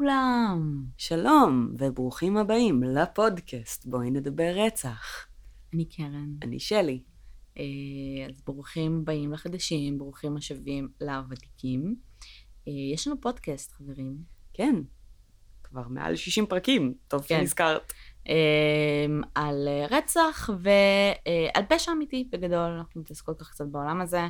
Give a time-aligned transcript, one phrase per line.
[0.00, 0.84] לכולם.
[0.96, 5.26] שלום, וברוכים הבאים לפודקאסט בואי נדבר רצח.
[5.74, 6.34] אני קרן.
[6.42, 7.02] אני שלי.
[7.58, 7.64] אה,
[8.28, 11.96] אז ברוכים הבאים לחדשים, ברוכים השבים לוותיקים.
[12.68, 14.16] אה, יש לנו פודקאסט, חברים.
[14.52, 14.74] כן,
[15.62, 17.38] כבר מעל 60 פרקים, טוב כן.
[17.40, 17.92] שנזכרת.
[18.28, 24.28] אה, על רצח ועל פשע אמיתי בגדול, אנחנו מתעסקות ככה קצת בעולם הזה,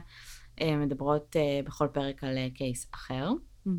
[0.65, 3.31] מדברות בכל פרק על קייס אחר.
[3.67, 3.73] אה,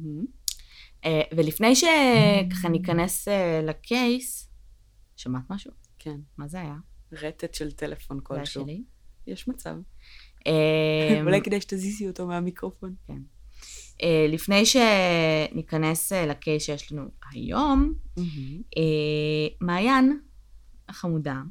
[1.36, 4.52] ולפני שככה ניכנס אה, לקייס,
[5.16, 5.72] שמעת משהו?
[6.00, 6.76] כן, מה זה היה?
[7.12, 8.64] רטט של טלפון זה היה כלשהו.
[8.64, 8.84] שלי.
[9.28, 9.76] יש מצב.
[10.48, 12.96] אה, אולי כדאי שתזיזי אותו מהמיקרופון.
[14.04, 17.94] אה, לפני שניכנס אה, לקייס שיש לנו היום,
[18.78, 20.20] אה, מעיין
[20.90, 21.42] החמודה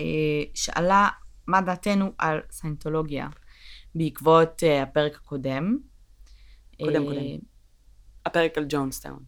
[0.00, 1.08] אה, שאלה
[1.46, 3.28] מה דעתנו על סיינטולוגיה
[3.94, 5.78] בעקבות אה, הפרק הקודם.
[6.80, 7.55] קודם, אה, קודם.
[8.26, 9.18] הפרק על ג'ונסטאון.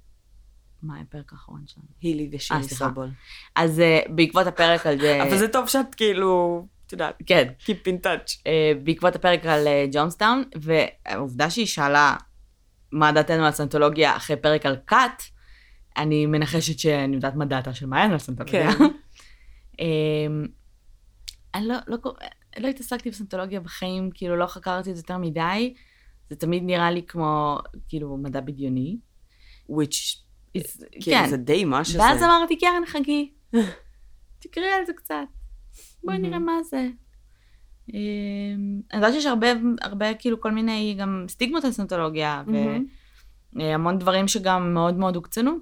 [0.83, 1.87] מה הפרק האחרון שלנו?
[2.03, 2.63] הילי ושירי.
[2.63, 3.09] סובול.
[3.57, 5.01] אז אה, בעקבות הפרק על...
[5.05, 7.49] אה, אבל זה טוב שאת כאילו, את יודעת, כן.
[7.67, 8.41] Keep in touch.
[8.47, 12.17] אה, בעקבות הפרק על אה, ג'ונסטאון, והעובדה שהיא שאלה
[12.93, 15.23] מה דעתנו על סנטולוגיה אחרי פרק על cult,
[15.97, 18.73] אני מנחשת שאני יודעת מה דעתה של מעיין על סנטולוגיה.
[18.73, 18.85] כן.
[19.81, 20.47] אמ,
[21.55, 22.11] אני לא, לא, כל-
[22.59, 25.75] לא התעסקתי בסנטולוגיה בחיים, כאילו לא חקרתי את זה יותר מדי.
[26.31, 28.97] זה תמיד נראה לי כמו, כאילו, מדע בדיוני.
[29.71, 30.17] which,
[30.59, 31.27] It's- כאילו כן.
[31.29, 31.99] זה די מה שזה.
[31.99, 33.31] ואז אמרתי, קרן, חכי,
[34.39, 35.15] תקראי על זה קצת.
[36.05, 36.19] בואי.
[36.19, 36.89] נראה מה זה.
[37.95, 37.99] אמ,
[38.93, 39.47] אני יודעת שיש הרבה,
[39.81, 42.43] הרבה, כאילו, כל מיני גם סטיגמות על סנטולוגיה.
[43.53, 45.59] והמון דברים שגם מאוד מאוד הוקצנו.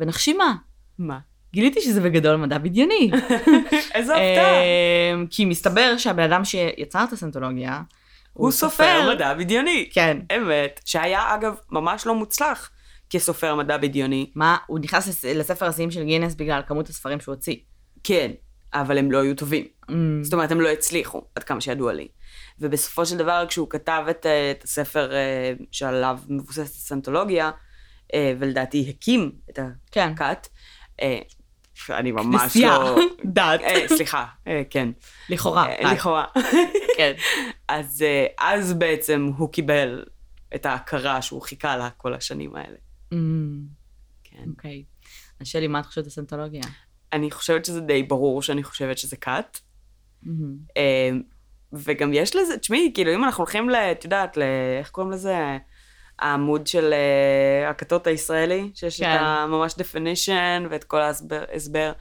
[0.00, 0.56] ונחשי מה?
[0.98, 1.18] מה?
[1.52, 3.10] גיליתי שזה בגדול מדע בדיוני.
[3.94, 4.62] איזה הפתעה.
[5.14, 7.82] אמ, כי מסתבר שהבן אדם שיצר את הסנטולוגיה,
[8.34, 9.88] הוא סופר מדע בדיוני.
[9.92, 10.18] כן.
[10.36, 10.80] אמת.
[10.84, 12.70] שהיה אגב ממש לא מוצלח
[13.10, 14.30] כסופר מדע בדיוני.
[14.34, 17.56] מה, הוא נכנס לס- לספר השיאים של גינס בגלל כמות הספרים שהוא הוציא.
[18.04, 18.30] כן,
[18.74, 19.66] אבל הם לא היו טובים.
[19.90, 22.08] אמ, זאת אומרת, הם לא הצליחו, עד כמה שידוע לי.
[22.58, 27.50] ובסופו של דבר, כשהוא כתב את, אה, את הספר אה, שעליו מבוססת הסנטולוגיה,
[28.14, 29.58] אה, ולדעתי הקים את
[29.92, 30.08] כן.
[30.14, 30.48] הכת,
[31.02, 31.18] אה,
[31.90, 32.78] אני ממש כנסייה.
[32.78, 32.98] לא...
[33.24, 33.60] דת.
[33.60, 34.88] אה, סליחה, אה, כן.
[35.28, 35.66] לכאורה.
[35.66, 36.24] אה, לכאורה.
[36.96, 37.12] כן.
[37.68, 40.04] אז, אה, אז בעצם הוא קיבל
[40.54, 42.76] את ההכרה שהוא חיכה לה כל השנים האלה.
[43.12, 43.60] אמ,
[44.24, 44.44] כן.
[44.50, 44.84] אוקיי.
[45.40, 46.62] אז שלי, מה את חושבת על סנטולוגיה?
[47.12, 49.58] אני חושבת שזה די ברור שאני חושבת שזה כת.
[50.26, 50.32] אמ,
[50.76, 51.10] אה,
[51.72, 53.74] וגם יש לזה, תשמעי, כאילו אם אנחנו הולכים ל...
[53.74, 54.42] את יודעת, ל...
[54.78, 55.58] איך קוראים לזה?
[56.24, 59.14] העמוד של אה, הכתות הישראלי, שיש כן.
[59.14, 61.44] את הממש definition ואת כל ההסבר.
[61.54, 61.92] הסבר.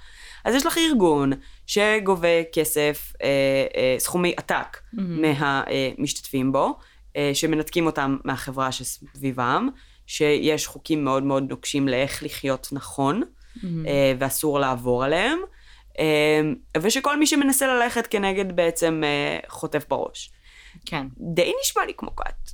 [0.46, 1.34] אז יש לך ארגון
[1.68, 3.28] שגובה כסף, אה,
[3.78, 5.22] אה, סכומי עתק מהמם.
[5.22, 6.78] מהמשתתפים בו,
[7.18, 9.70] אה, שמנתקים אותם מהחברה שסביבם,
[10.08, 13.24] שיש חוקים מאוד מאוד נוקשים לאיך לחיות נכון.
[13.64, 15.40] אמ, אה, ואסור לעבור עליהם,
[16.00, 16.42] אה,
[16.82, 20.32] ושכל מי שמנסה ללכת כנגד בעצם אה, חוטף בראש.
[20.86, 21.08] כן.
[21.34, 22.53] די נשמע לי כמו כת.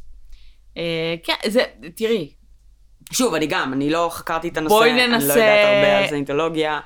[0.78, 1.64] אה, כן, זה,
[1.96, 2.34] תראי,
[3.12, 6.08] שוב, אני גם, אני לא חקרתי את הנושא, בואי אני לא ננסה- יודעת הרבה על
[6.08, 6.80] סיינטולוגיה.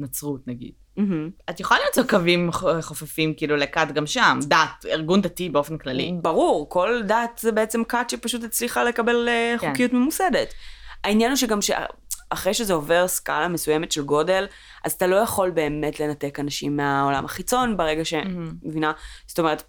[0.00, 0.72] נצרות נגיד.
[1.50, 2.50] את יכולה למצוא קווים
[2.80, 6.12] חופפים כאילו לכת גם שם, דת, ארגון דתי באופן כללי.
[6.22, 9.68] ברור, כל דת זה בעצם כת שפשוט הצליחה לקבל אה, כן.
[9.70, 10.54] חוקיות ממוסדת.
[11.04, 14.46] העניין הוא שגם שאחרי שזה עובר סקאלה מסוימת של גודל,
[14.84, 18.14] אז אתה לא יכול באמת לנתק אנשים מהעולם החיצון ברגע ש...
[18.62, 18.92] מבינה?
[19.26, 19.62] זאת אומרת,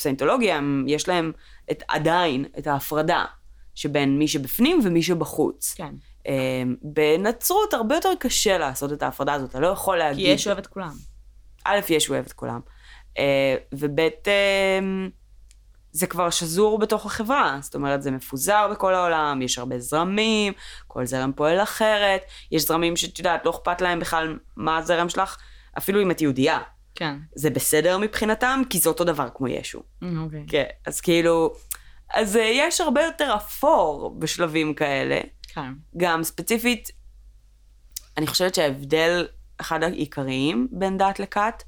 [0.00, 1.32] סיינטולוגיה, הם- יש להם
[1.70, 3.24] את, עדיין את ההפרדה
[3.74, 5.74] שבין מי שבפנים ומי שבחוץ.
[5.76, 5.94] כן.
[6.26, 10.26] אה, בנצרות הרבה יותר קשה לעשות את ההפרדה הזאת, אתה לא יכול כי להגיד...
[10.34, 10.92] יש אוהב את כולם.
[11.64, 12.60] א', יש אוהב את כולם,
[13.18, 14.78] אה, וב', אה,
[15.92, 20.52] זה כבר שזור בתוך החברה, זאת אומרת, זה מפוזר בכל העולם, יש הרבה זרמים,
[20.86, 22.20] כל זרם פועל אחרת,
[22.52, 25.36] יש זרמים שאת יודעת, לא אכפת להם בכלל מה הזרם שלך,
[25.78, 26.58] אפילו אם את יהודייה.
[27.00, 27.16] כן.
[27.34, 29.82] זה בסדר מבחינתם, כי זה אותו דבר כמו ישו.
[30.02, 30.44] אמ, אוקיי.
[30.48, 31.54] כן, אז כאילו,
[32.14, 35.20] אז אה, יש הרבה יותר אפור בשלבים כאלה.
[35.42, 35.72] כן.
[35.96, 36.88] גם ספציפית,
[38.16, 39.28] אני חושבת שההבדל,
[39.60, 41.62] אחד העיקריים בין דת לכת,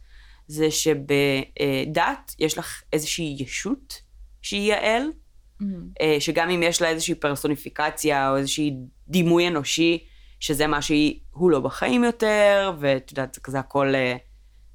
[0.46, 4.02] זה שבדת יש לך איזושהי ישות
[4.42, 8.76] שהיא אמ, אה, שגם אם יש לה איזושהי פרסוניפיקציה או איזושהי
[9.08, 10.04] דימוי אנושי,
[10.40, 14.16] שזה מה שהיא, הוא לא בחיים יותר, ואת יודעת, זה כזה הכל אה,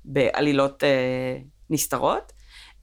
[0.08, 1.38] בעלילות אה,
[1.70, 2.34] נסתרות.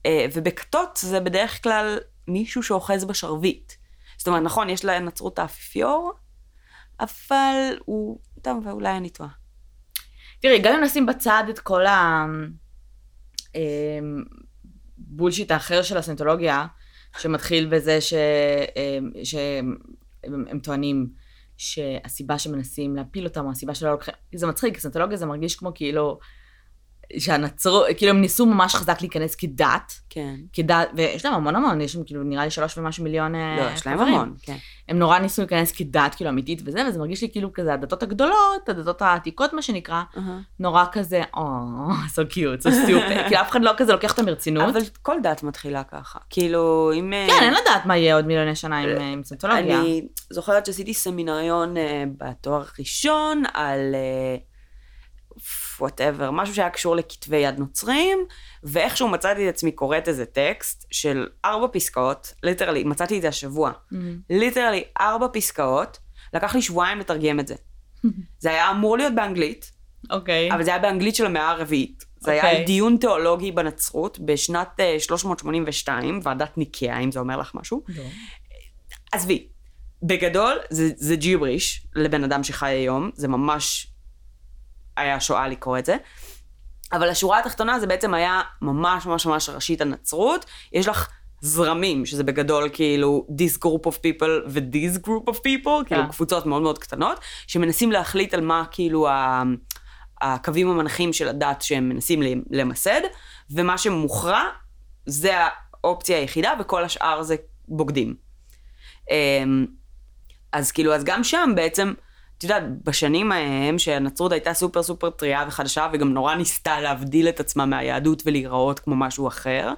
[0.06, 1.99] אה, ובכתות זה בדרך כלל
[2.29, 3.73] מישהו שאוחז בשרביט.
[4.19, 6.12] זאת אומרת, נכון, יש לנצרות האפיפיור,
[7.00, 9.31] אבל הוא, טוב, ואולי אני טועה.
[10.41, 12.25] תראי, גם אם נשים בצד את כל ה...
[13.55, 14.25] אמ,
[14.99, 16.67] בולשיט האחר של הסנטולוגיה,
[17.19, 18.12] שמתחיל בזה ש...
[18.77, 19.77] אה, שהם
[20.25, 21.09] הם טוענים
[21.56, 24.15] שהסיבה שמנסים להפיל אותם, או הסיבה שלא לוקחים...
[24.35, 26.19] זה מצחיק, סנטולוגיה זה מרגיש כמו כאילו...
[27.19, 29.93] שהנצרות, כאילו הם ניסו ממש חזק להיכנס כדת.
[30.11, 30.35] כן.
[30.53, 33.71] כדת, ויש להם המון המון, יש להם כאילו נראה לי שלוש ומשהו מיליון אה, לא,
[33.75, 34.01] יש להם.
[34.01, 34.56] המון, כן.
[34.89, 38.69] הם נורא ניסו להיכנס כדת, כאילו אמיתית וזה, וזה מרגיש לי כאילו כזה הדתות הגדולות,
[38.69, 40.41] הדתות העתיקות מה שנקרא, אהה.
[40.61, 41.43] נורא כזה, או,
[41.91, 44.69] so cute, so stupid, כאילו אף אחד לא כזה לוקח אותם ברצינות.
[44.77, 46.19] אבל כל דת מתחילה ככה.
[46.31, 47.12] כאילו, אם...
[47.12, 49.81] אה, כן, אין לדעת מה יהיה עוד מיליוני שנה עם, אה, סנטולוגיה.
[49.81, 53.95] אני זוכרת שעשיתי סמינריון אה, בתואר הראשון על
[55.81, 58.19] whatever, משהו שהיה קשור לכתבי יד נוצרים,
[58.62, 63.73] ואיכשהו מצאתי את עצמי קוראת איזה טקסט של ארבע פסקאות, literally, מצאתי את זה השבוע,
[63.91, 64.19] מהמם.
[64.31, 65.99] literally ארבע פסקאות,
[66.35, 67.55] לקח לי שבועיים לתרגם את זה.
[68.43, 69.73] זה היה אמור להיות באנגלית,
[70.11, 70.53] אוקיי.
[70.53, 72.05] אבל זה היה באנגלית של המאה הרביעית.
[72.25, 72.65] זה היה אוקיי.
[72.65, 77.82] דיון תיאולוגי בנצרות בשנת אה, 382, ועדת ניקאה, אם זה אומר לך משהו.
[77.88, 78.03] לא.
[79.12, 79.49] עזבי,
[80.03, 83.94] בגדול זה, זה ג'יבריש לבן אדם שחי היום, זה ממש
[84.96, 85.96] היה שואה לקרוא את זה.
[86.93, 90.44] אבל השורה התחתונה זה בעצם היה ממש ממש ממש ראשית הנצרות.
[90.73, 91.08] יש לך
[91.41, 96.08] זרמים, שזה בגדול כאילו this group of people ו-this group of people, כאילו כן.
[96.08, 99.43] קבוצות מאוד מאוד קטנות, שמנסים להחליט על מה כאילו ה...
[100.20, 103.00] הקווים המנחים של הדת שהם מנסים למסד,
[103.50, 104.43] ומה שמוכרע
[105.06, 105.35] זה
[105.85, 107.37] האופציה היחידה, וכל השאר זה
[107.69, 108.14] בוגדים.
[109.11, 109.67] אמ,
[110.52, 111.94] אז כאילו, אז גם שם בעצם,
[112.44, 117.67] יודעת, בשנים ההם שהנצרות הייתה סופר סופר טריה וחדשה, וגם נורא ניסתה להבדיל את עצמה
[117.67, 119.73] מהיהדות ולהיראות כמו משהו אחר,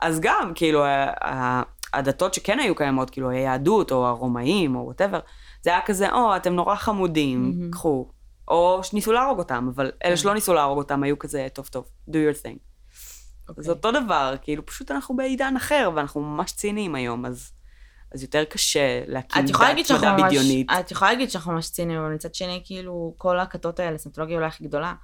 [0.00, 0.84] אז גם, כאילו,
[1.92, 5.20] הדתות שכן היו קיימות, כאילו היהדות או הרומאים או וואטאבר,
[5.62, 7.70] זה היה כזה, או, אתם נורא חמודים, מהמם.
[7.70, 8.08] קחו.
[8.48, 10.08] או שניסו להרוג אותם, אבל כן.
[10.08, 12.58] אלה שלא ניסו להרוג אותם היו כזה, טוב טוב, do your thing.
[13.48, 13.64] אוקיי.
[13.64, 17.52] זה אותו דבר, כאילו פשוט אנחנו בעידן אחר, ואנחנו ממש ציניים היום, אז,
[18.14, 19.64] אז יותר קשה להקים שאנחנו
[19.96, 20.70] מדע ממש, בדיונית.
[20.80, 24.46] את יכולה להגיד שאנחנו ממש ציניים, אבל מצד שני, כאילו, כל הכתות האלה, סנטולוגיה אולי
[24.46, 24.94] הכי גדולה,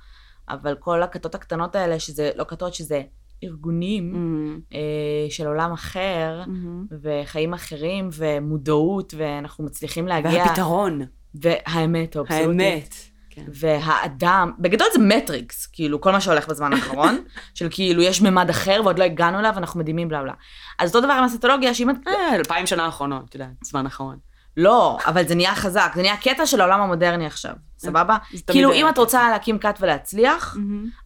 [0.49, 3.03] אבל כל הכתות הקטנות האלה, שזה לא כתות, שזה
[3.45, 6.87] ארגונים מהמם, אה, של עולם אחר, מהמם.
[7.03, 10.31] וחיים אחרים, ומודעות, ואנחנו מצליחים להגיע...
[10.31, 11.01] והפתרון,
[11.35, 12.61] והאמת, האבסולוטית.
[12.61, 12.95] האמת.
[13.35, 13.43] כן.
[13.49, 18.81] והאדם, בגדול זה מטריקס, כאילו, כל מה שהולך בזמן האחרון, של כאילו, יש ממד אחר
[18.85, 20.33] ועוד לא הגענו אליו, אנחנו מדהימים בלה בלה.
[20.79, 21.97] אז אותו דבר עם הסטולוגיה, שאם את...
[22.09, 24.17] אה, אלפיים שנה האחרונות, את יודעת, זמן אחרון.
[24.57, 28.17] לא, אבל זה נהיה חזק, זה נהיה קטע של העולם המודרני עכשיו, סבבה?
[28.33, 28.99] זה תמיד כאילו, אם את.
[28.99, 30.57] רוצה להקים כת ולהצליח,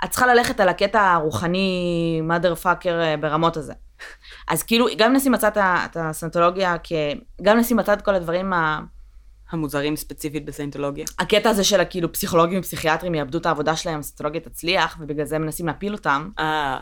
[0.05, 3.73] את צריכה ללכת על הקטע הרוחני mother fucker ברמות הזה.
[4.49, 6.77] אז כאילו, גם נשים בצד את הסנטולוגיה.
[7.43, 8.81] גם נשים בצד כל הדברים, ה...
[9.51, 11.05] המוזרים ספציפית בסיינטולוגיה.
[11.19, 15.67] הקטע הזה של הכאילו פסיכולוגים ופסיכיאטרים יאבדו את העבודה שלהם, הסנטולוגיה תצליח, ובגלל זה מנסים
[15.67, 16.79] להפיל אותם, אה,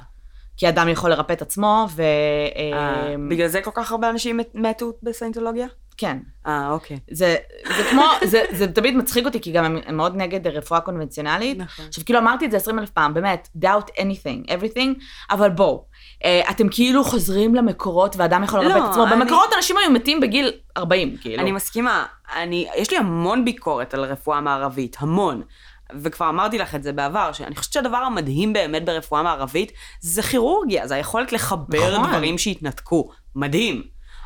[0.57, 2.03] כי אדם יכול לרפא את עצמו, ו...
[2.03, 5.67] אה, אמ, בגלל זה כל כך הרבה אנשים מת- מתו בסיינטולוגיה?
[5.97, 6.19] כן.
[6.47, 6.99] אה, אוקיי.
[7.11, 7.37] זה,
[7.77, 11.59] זה כמו, זה, זה תמיד מצחיק אותי, כי גם הם, הם מאוד נגד רפואה קונבנציונלית.
[11.59, 11.85] נכון.
[11.89, 15.85] עכשיו, כאילו אמרתי את זה 20 אלף פעם, באמת, doubt anything, everything, אבל בואו,
[16.51, 19.07] אתם כאילו חוזרים למקורות ואדם יכול לרפא לא, את עצמו.
[19.07, 21.43] אני- במקורות אנשים היו מתים בגיל 40, כאילו.
[21.43, 22.05] אני מסכימה.
[22.37, 25.43] אני, יש לי המון ביקורת על רפואה מערבית, המון.
[26.01, 30.87] וכבר אמרתי לך את זה בעבר, שאני חושבת שהדבר המדהים באמת ברפואה מערבית זה כירורגיה,
[30.87, 32.11] זה היכולת לחבר נכון.
[32.11, 33.11] דברים שהתנתקו.
[33.37, 33.83] מדהים.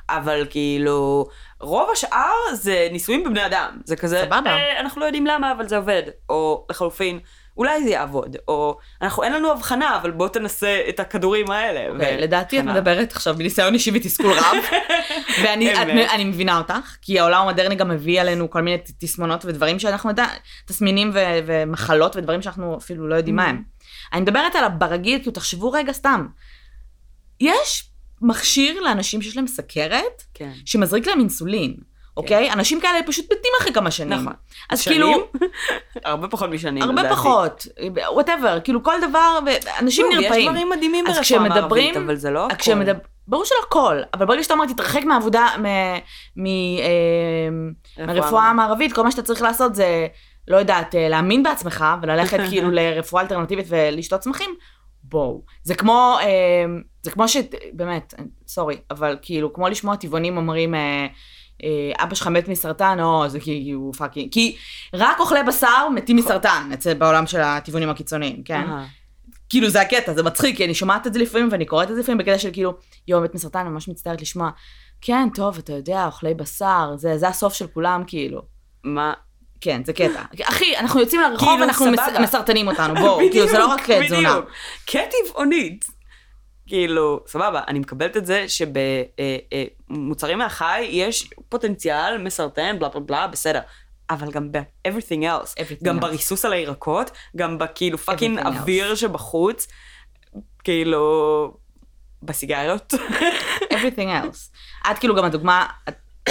[0.09, 1.26] אבל כאילו,
[1.61, 3.79] רוב השאר זה ניסויים בבני אדם.
[3.85, 4.50] זה כזה, סבבה.
[4.50, 6.03] אה, אנחנו לא יודעים למה, אבל זה עובד.
[6.29, 7.19] או לחלופין,
[7.61, 8.37] אולי זה יעבוד.
[8.49, 11.93] או, אנחנו, אין לנו הבחנה, אבל בוא תנסה את הכדורים האלה.
[11.93, 12.64] אוקיי, ו- לדעתי את.
[12.64, 14.57] מדברת עכשיו מניסיון אישי ותסכול רב,
[15.43, 15.79] ואני את-.
[16.14, 20.26] אני מבינה אותך, כי העולם המודרני גם מביא עלינו כל מיני תסמונות ודברים שאנחנו יודע,
[20.67, 23.62] תסמינים ו- ומחלות ודברים שאנחנו אפילו לא יודעים מה הם.
[24.12, 26.26] אני מדברת על ברגיל, כאילו תחשבו רגע סתם,
[27.40, 27.90] יש
[28.23, 30.52] מכשיר לאנשים שיש להם סכרת, כן.
[30.64, 31.90] שמזריק להם אינסולין.
[32.17, 32.52] אוקיי?
[32.52, 34.19] אנשים כאלה פשוט מתים אחרי כמה שנים.
[34.19, 34.33] נכון.
[34.71, 35.00] אז שנים?
[35.00, 35.26] כאילו,
[36.05, 37.14] הרבה פחות משנים, הרבה לדעתי.
[37.14, 37.67] פחות,
[38.12, 40.40] וואטאבר, כאילו כל דבר, ואנשים שוב, נרפאים.
[40.40, 42.73] יש דברים מדהימים ברפואה מערבית, אבל זה לא הכל.
[43.29, 45.64] ברור שלא הכל, אבל ברגע שאתה אומר תתרחק מהעבודה, מ...
[46.37, 46.47] מ...
[46.47, 50.07] אה, מהרפואה המערבית, כל מה שאתה צריך לעשות זה,
[50.49, 54.50] לא יודעת, אה, להאמין בעצמך וללכת כאילו לרפואה אלטרנטיבית ולשתות צמחים,
[55.02, 55.43] בואו.
[55.62, 56.64] זה כמו, אה,
[57.02, 57.37] זה כמו ש...
[57.73, 58.14] באמת,
[58.47, 61.07] sorry, אבל כאילו, כמו לשמוע טבעונים אומרים, אה,
[61.99, 64.57] אבא שלך מת מסרטן, או זה כאילו fucking, כי
[64.95, 68.67] רק אוכלי בשר מתים מסרטן, אצל בעולם של הטבעונים הקיצוניים, כן?
[69.49, 72.00] כאילו זה הקטע, זה מצחיק, כי אני שומעת את זה לפעמים ואני קוראת את זה
[72.00, 72.75] לפעמים בקטע של כאילו,
[73.09, 74.50] יואו, מת מסרטן, ממש מצטערת לשמוע.
[75.00, 78.43] כן, טוב, אתה יודע, אוכלי בשר, זה, זה הסוף של כולם, כאילו.
[78.85, 79.12] מה?
[79.61, 80.23] כן, זה קטע.
[80.43, 82.00] אחי, אנחנו יוצאים לרחוב, כאילו, אנחנו מס.
[82.21, 84.31] מסרטנים אותנו, בואו, כאילו, זה לא רק תזונה.
[84.31, 84.50] בדיוק.
[84.87, 86.00] כטבעונית.
[86.75, 88.45] כאילו, סבבה, אני מקבלת את זה
[89.89, 93.61] שבמוצרים מהחי יש פוטנציאל מסרטן, בלה בלה בלה, בסדר.
[94.11, 95.53] אבל גם ב-everything else.
[95.59, 96.00] Everything גם else.
[96.00, 98.47] בריסוס על הירקות, גם בכאילו פאקינג Everything else.
[98.47, 99.67] אוויר שבחוץ,
[100.65, 101.57] כאילו,
[102.23, 102.95] בסיגריות.
[103.75, 104.50] everything else.
[104.91, 106.31] את כאילו גם הדוגמה, את-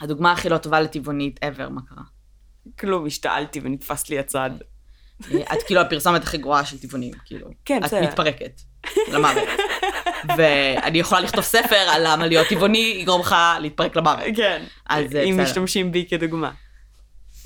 [0.00, 2.02] הדוגמה הכי לא טובה לטבעונית ever, מה קרה?
[2.78, 4.50] כלום, השתעלתי ונתפס לי הצד.
[5.20, 7.48] את כאילו הפרסומת הכי גרועה של טבעונים, כאילו.
[7.64, 8.02] כן, את בסדר.
[8.02, 8.60] מתפרקת
[9.12, 9.48] למוות.
[10.36, 14.24] ואני יכולה לכתוב ספר על למה להיות טבעוני יגרום לך להתפרק למוות.
[14.36, 15.42] כן, אז, אה, אם בסדר.
[15.42, 16.50] משתמשים בי כדוגמה.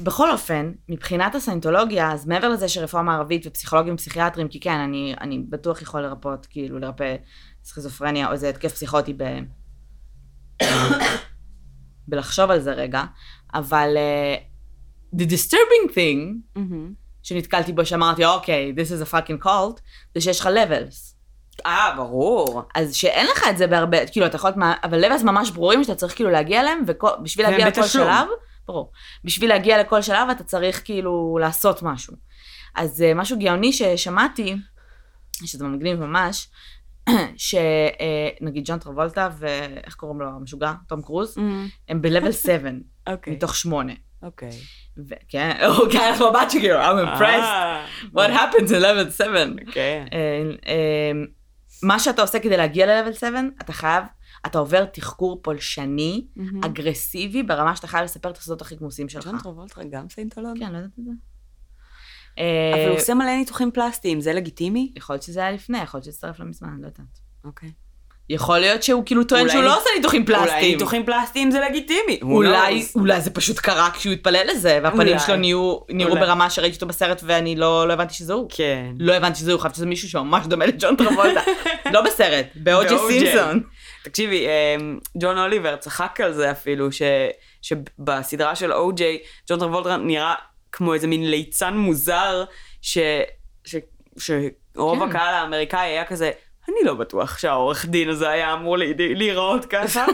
[0.01, 5.39] בכל אופן, מבחינת הסיינטולוגיה, אז מעבר לזה שרפואה מערבית ופסיכולוגים ופסיכיאטרים, כי כן, אני, אני
[5.39, 7.17] בטוח יכול לרפות, כאילו, לרפא
[7.65, 9.25] סכיזופרניה או איזה התקף פסיכוטי ב...
[12.09, 13.03] בלחשוב על זה רגע,
[13.55, 16.59] אבל uh, the disturbing thing
[17.23, 19.81] שנתקלתי בו, שאמרתי, אוקיי, this is a fucking cult,
[20.15, 21.08] זה שיש לך levels.
[21.67, 22.63] אה, ברור.
[22.75, 25.95] אז שאין לך את זה בהרבה, כאילו, אתה יכול, להיות- אבל levels ממש ברורים שאתה
[25.95, 28.07] צריך כאילו להגיע אליהם, ובשביל והם להגיע לכל בתשלום.
[28.07, 28.27] שלב,
[28.67, 28.93] ברור,
[29.25, 32.15] בשביל להגיע לכל שלב אתה צריך כאילו לעשות משהו.
[32.77, 34.57] אז אה, משהו גאוני ששמעתי,
[35.45, 36.49] שזה מגניב ממש,
[37.37, 40.73] שנגיד ג'ון טרבולטה ואיך קוראים לו המשוגע?
[40.89, 41.39] תום קרוז,
[41.89, 42.71] הם ב-level 7
[43.13, 43.33] אוקיי.
[43.33, 43.93] מתוך 8.
[44.23, 44.51] אוקיי.
[45.29, 47.23] כן, אוקיי, איך מבט שכאילו, I'm impressed.
[47.23, 49.45] אה, What happens in level 7?
[49.73, 50.05] כן.
[51.83, 54.05] מה שאתה עושה כדי להגיע ל-level 7, אתה חייב,
[54.47, 56.27] אתה עובר תחקור פולשני,
[56.65, 59.25] אגרסיבי, ברמה שאתה חייב לספר את הסודות הכי כמוסים שלך.
[59.25, 60.59] ג'ון טרבולטה גם סיינטולוג?
[60.59, 61.11] כן, לא יודעת את זה.
[62.75, 64.93] אבל הוא אה, עושה מלא ניתוחים פלסטיים, זה לגיטימי?
[64.97, 67.21] יכול להיות שזה היה לפני, יכול להיות שהצטרף לא מזמן, לא יודעת.
[67.45, 67.73] אוקיי.
[68.31, 70.73] יכול להיות שהוא כאילו טוען אולי שהוא לא עושה ניתוחים אולי פלסטיים.
[70.73, 72.19] ניתוחים פלסטיים זה לגיטימי.
[72.23, 72.87] אולי?
[72.95, 75.19] אולי זה פשוט קרה כשהוא התפלל לזה, והפנים אולי.
[75.19, 76.21] שלו נהיו, נראו אולי.
[76.21, 78.49] ברמה שראיתי אותו בסרט ואני לא, לא הבנתי שזה הוא.
[78.51, 78.85] כן.
[78.99, 81.41] לא הבנתי שזה הוא, חשבתי שזה מישהו שממש דומה לג'ון טרבולטה.
[81.93, 82.95] לא בסרט, באוג'י.
[83.09, 83.63] סימפסון.
[84.05, 87.03] תקשיבי, אמ, ג'ון אוליבר צחק על זה אפילו, ש-
[87.63, 89.19] שבסדרה של או.ג'יי,
[89.51, 90.35] ג'ון טרבולטה נראה
[90.73, 92.45] כמו איזה מין ליצן מוזר,
[92.83, 92.99] ש-
[93.65, 93.77] ש-
[94.19, 95.09] שרוב כן.
[95.11, 96.31] הקהל האמריקאי היה כזה,
[96.69, 100.07] אני לא בטוח שהעורך דין הזה היה אמור להיראות ככה.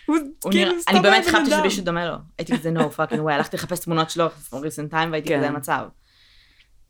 [0.50, 1.62] כאילו אני באמת חשבתי.
[1.62, 2.14] מישהו דומה לו.
[2.38, 5.38] הייתי כזה no fucking way, הלכתי לחפש תמונות שלו recent time והייתי כן.
[5.38, 5.84] כזה מצב.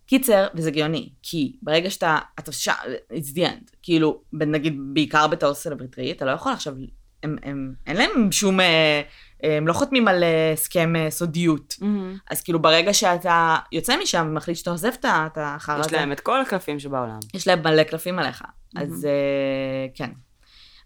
[0.06, 2.72] קיצר, וזה גאוני, כי ברגע שאתה, אתה שם,
[3.12, 3.70] it's the end.
[3.82, 6.74] כאילו, נגיד, בעיקר בתור סלבריטרי, אתה לא יכול עכשיו,
[7.22, 9.02] הם, הם, אין להם שום, אה,
[9.42, 11.74] הם לא חותמים על אה, הסכם אה, סודיות.
[11.80, 12.16] מהמם.
[12.30, 16.20] אז כאילו, ברגע שאתה יוצא משם ומחליט שאתה עוזב את החרא יש הזה, להם את
[16.20, 17.18] כל הקלפים שבעולם.
[17.34, 18.42] יש להם מלא קלפים עליך.
[18.76, 20.10] אז אה, כן.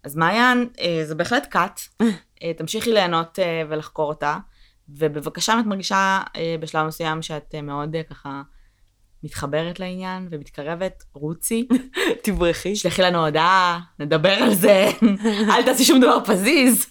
[0.04, 1.80] אז מעיין, אה, זה בהחלט קאט.
[2.42, 4.38] אה, תמשיכי ליהנות אה, ולחקור אותה,
[4.88, 8.42] ובבקשה, אם את מרגישה אה, בשלב מסוים שאת אה, מאוד אה, ככה
[9.24, 11.68] מתחברת לעניין ומתקרבת, רוצי,
[12.24, 12.72] תברכי.
[12.72, 14.90] תשלחי לנו הודעה, נדבר על זה,
[15.50, 16.86] אל תעשי שום דבר פזיז.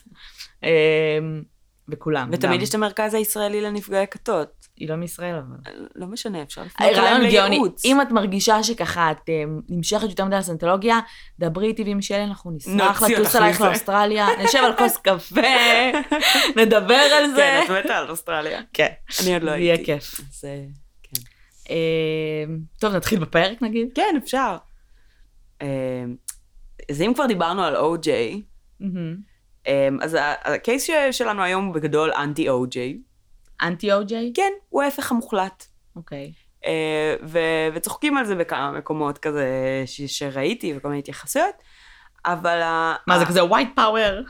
[1.92, 2.28] וכולם.
[2.32, 2.62] ותמיד גם.
[2.62, 4.62] יש את המרכז הישראלי לנפגעי כתות.
[4.76, 5.72] היא לא מישראל אבל.
[5.94, 7.28] לא משנה, אפשר לפנות גאוני.
[7.28, 7.84] לייעוץ.
[7.84, 10.98] אם את מרגישה שככה את אה, נמשכת יותר מדי לסנטולוגיה,
[11.38, 13.60] דברי איתי ועם שלי, אנחנו נשמח לטוס עלייך.
[13.60, 15.40] לאוסטרליה, נשב על כוס קפה,
[16.56, 17.36] נדבר על זה.
[17.36, 18.60] כן, את מתה על אוסטרליה.
[18.72, 18.88] כן.
[19.22, 19.64] אני עוד לא הייתי.
[19.64, 20.20] יהיה כיף.
[20.44, 20.64] אה,
[21.02, 21.20] כן.
[21.70, 23.88] אה, טוב, נתחיל בפרק נגיד.
[23.94, 24.56] כן, אפשר.
[26.90, 28.42] אז אם כבר דיברנו על או-ג'יי,
[30.02, 32.98] אז ה- הקייס שלנו היום הוא בגדול אנטי או-ג'יי.
[33.62, 34.32] אנטי או-ג'יי?
[34.34, 35.66] כן, הוא ההפך המוחלט.
[35.96, 36.32] אוקיי.
[36.64, 37.38] אה, ו-
[37.74, 39.46] וצוחקים על זה בכמה מקומות כזה
[39.86, 41.54] ש- שראיתי וכל מיני התייחסויות,
[42.24, 42.62] אבל...
[42.62, 44.20] ה- מה זה ה- כזה ווייט פאוור?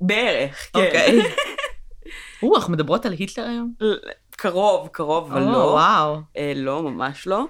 [0.00, 0.78] בערך, כן.
[0.86, 1.18] אוקיי.
[2.42, 3.72] או, אנחנו מדברות על היטלר היום?
[4.30, 5.56] קרוב, קרוב, אבל לא.
[5.56, 6.16] וואו.
[6.36, 7.44] אה, לא, ממש לא.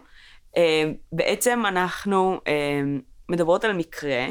[0.56, 2.40] אה, בעצם אנחנו
[3.28, 4.26] מדברות על מקרה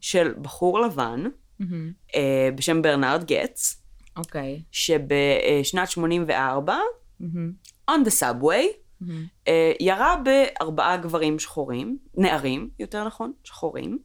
[0.00, 1.24] של בחור לבן
[1.60, 1.92] מהמם.
[2.14, 3.82] אה, בשם ברנרד גץ,
[4.16, 4.62] אוקיי.
[4.72, 6.76] שבשנת 84,
[7.20, 7.52] מהמם,
[7.90, 8.66] on the subway,
[9.00, 9.24] מהמם.
[9.48, 13.98] אה, ירה בארבעה גברים שחורים, נערים, יותר נכון, שחורים,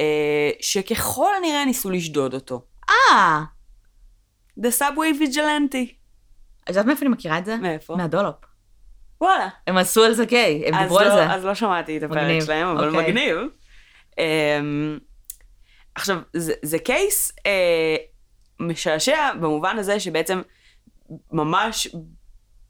[0.00, 2.64] אה, שככל הנראה ניסו לשדוד אותו.
[2.90, 3.42] אה,
[4.60, 5.92] The subway vigilante.
[6.64, 7.56] את יודעת מאיפה אני מכירה את זה?
[7.56, 7.96] מאיפה?
[7.96, 8.34] מהדולופ.
[9.20, 9.48] וואלה.
[9.66, 11.32] הם עשו על זה קיי, הם דיברו על לא, זה.
[11.32, 13.02] אז לא שמעתי את הפרק מגניב, שלהם, אבל אוקיי.
[13.02, 13.36] מגניב.
[14.12, 15.00] Um,
[15.94, 17.42] עכשיו, זה, זה קייס uh,
[18.60, 20.42] משעשע במובן הזה שבעצם
[21.32, 21.88] ממש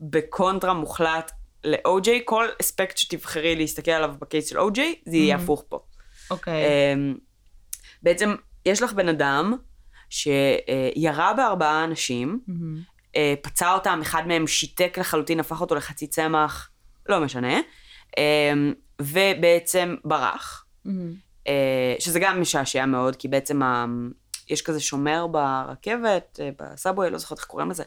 [0.00, 1.30] בקונטרה מוחלט
[1.64, 5.40] ל-OJ, כל אספקט שתבחרי להסתכל עליו בקייס של OJ, זה יהיה Mhm.
[5.40, 5.78] הפוך פה.
[6.30, 6.64] אוקיי.
[6.94, 7.18] Um,
[8.02, 8.34] בעצם,
[8.66, 9.56] יש לך בן אדם
[10.10, 12.80] שירה בארבעה אנשים, מהמם.
[13.16, 16.70] אה, פצע אותם, אחד מהם שיתק לחלוטין, הפך אותו לחצי צמח,
[17.08, 17.60] לא משנה,
[18.18, 18.52] אה,
[19.02, 20.66] ובעצם ברח.
[20.84, 21.14] מהמם.
[21.48, 23.86] אה, שזה גם משעשע מאוד, כי בעצם ה...
[24.50, 27.84] יש כזה שומר ברכבת, אה, בסאבווי, לא זוכרת איך קוראים לזה,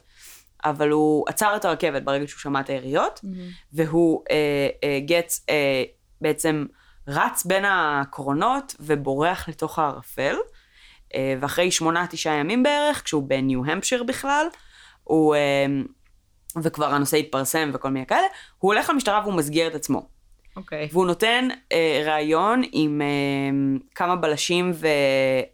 [0.65, 3.19] אבל הוא עצר את הרכבת ברגע שהוא שמע את היריות,
[3.73, 5.83] והוא אה, אה, גץ אה,
[6.21, 6.65] בעצם
[7.07, 10.35] רץ בין הקרונות ובורח לתוך הערפל,
[11.15, 14.47] אה, ואחרי שמונה, תשעה ימים בערך, כשהוא בניו-המפשיר בכלל,
[15.03, 15.65] הוא, אה,
[16.63, 20.14] וכבר הנושא התפרסם וכל מיני כאלה, הוא הולך למשטרה והוא מסגיר את עצמו.
[20.55, 20.89] אוקיי.
[20.91, 23.07] והוא נותן אה, ראיון עם אה,
[23.95, 24.71] כמה בלשים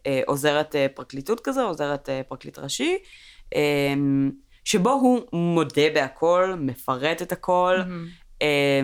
[0.06, 2.98] ועוזרת אה, פרקליטות כזה, עוזרת אה, פרקליט ראשי,
[3.54, 3.94] אה,
[4.64, 7.76] שבו הוא מודה בהכל, מפרט את הכל,
[8.42, 8.80] אה,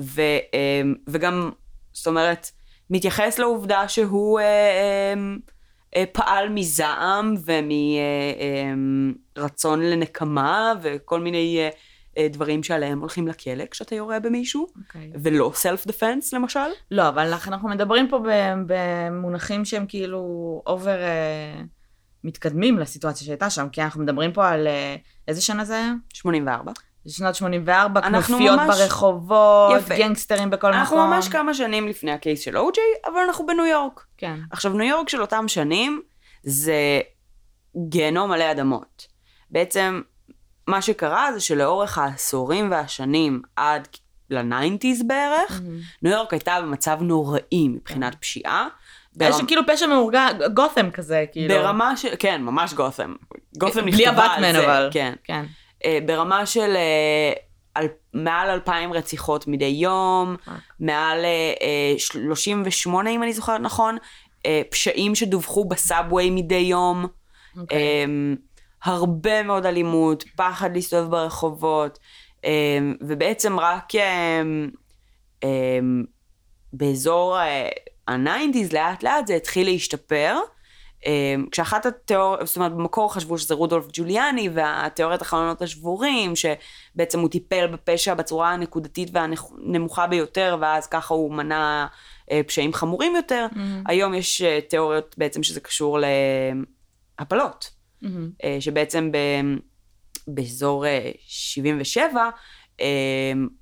[0.00, 0.20] ו,
[0.54, 1.50] אה, וגם,
[1.92, 2.50] זאת אומרת,
[2.90, 5.14] מתייחס לעובדה שהוא אה, אה,
[5.96, 7.34] אה, פעל מזעם
[9.36, 11.70] ומרצון לנקמה וכל מיני אה, אה,
[12.30, 15.12] דברים שעליהם הולכים לכלא כשאתה יורה במישהו, אוקיי.
[15.22, 16.60] ולא self defense למשל.
[16.90, 18.18] לא, אבל אנחנו מדברים פה
[18.66, 20.22] במונחים שהם כאילו
[20.66, 21.60] over אה,
[22.24, 24.96] מתקדמים לסיטואציה שהייתה שם, כי אנחנו מדברים פה על אה,
[25.28, 25.92] איזה שנה זה היה?
[26.12, 26.72] 84.
[27.04, 29.96] זה שנת 84, אנחנו כנופיות ממש- ברחובות, יפה.
[29.98, 31.10] גנגסטרים בכל אנחנו מקום.
[31.10, 34.06] ממש כמה שנים לפני ה case של אוג'יי, אבל אנחנו בניו יורק.
[34.16, 34.36] כן.
[34.50, 36.02] עכשיו, ניו יורק של אותם שנים
[36.42, 37.00] זה
[37.88, 39.06] גיהנום עלי אדמות.
[39.50, 40.00] בעצם,
[40.66, 43.88] מה שקרה זה שלאורך העשורים והשנים עד
[44.30, 45.60] ל nineties בערך,
[46.02, 48.68] ניו יורק הייתה במצב נוראי מבחינת פשיעה.
[49.20, 51.54] יש ברמ- כאילו פשע מאורגן, גותם כזה, כאילו.
[51.54, 53.14] ברמה של, כן, ממש גותם.
[53.58, 54.88] גותם בלי נכתבה על הבטמן זה, אבל.
[54.92, 55.12] כן.
[55.24, 55.44] כן.
[55.84, 57.32] אה, ברמה של אה,
[57.74, 60.54] על, מעל אלפיים רציחות מדי יום, fuck.
[60.80, 63.96] מעל אה, אה, 38, אם אני זוכרת נכון,
[64.46, 67.06] אה, פשעים שדווחו ב subway מדי יום,
[67.60, 67.78] אוקיי.
[67.78, 68.04] אה,
[68.86, 71.98] הרבה מאוד אלימות, פחד להסתובב ברחובות,
[72.44, 74.42] אה, ובעצם רק אה,
[75.44, 75.78] אה,
[76.72, 77.68] באזור אה,
[78.08, 80.36] ה nineties לאט לאט זה התחיל להשתפר.
[81.50, 87.66] כשאחת התיאוריות, זאת אומרת במקור חשבו שזה רודולף ג'וליאני והתיאוריית החלונות השבורים, שבעצם הוא טיפל
[87.66, 91.86] בפשע בצורה הנקודתית והנמוכה ביותר, ואז ככה הוא מנע
[92.30, 93.46] אה, פשעים חמורים יותר.
[93.86, 95.98] היום יש אה, תיאוריות בעצם שזה קשור
[97.18, 97.70] להפלות,
[98.02, 98.30] מהמם.
[98.44, 99.16] אה, שבעצם ב,
[100.28, 102.30] באזור אה, 77
[102.80, 102.86] אה,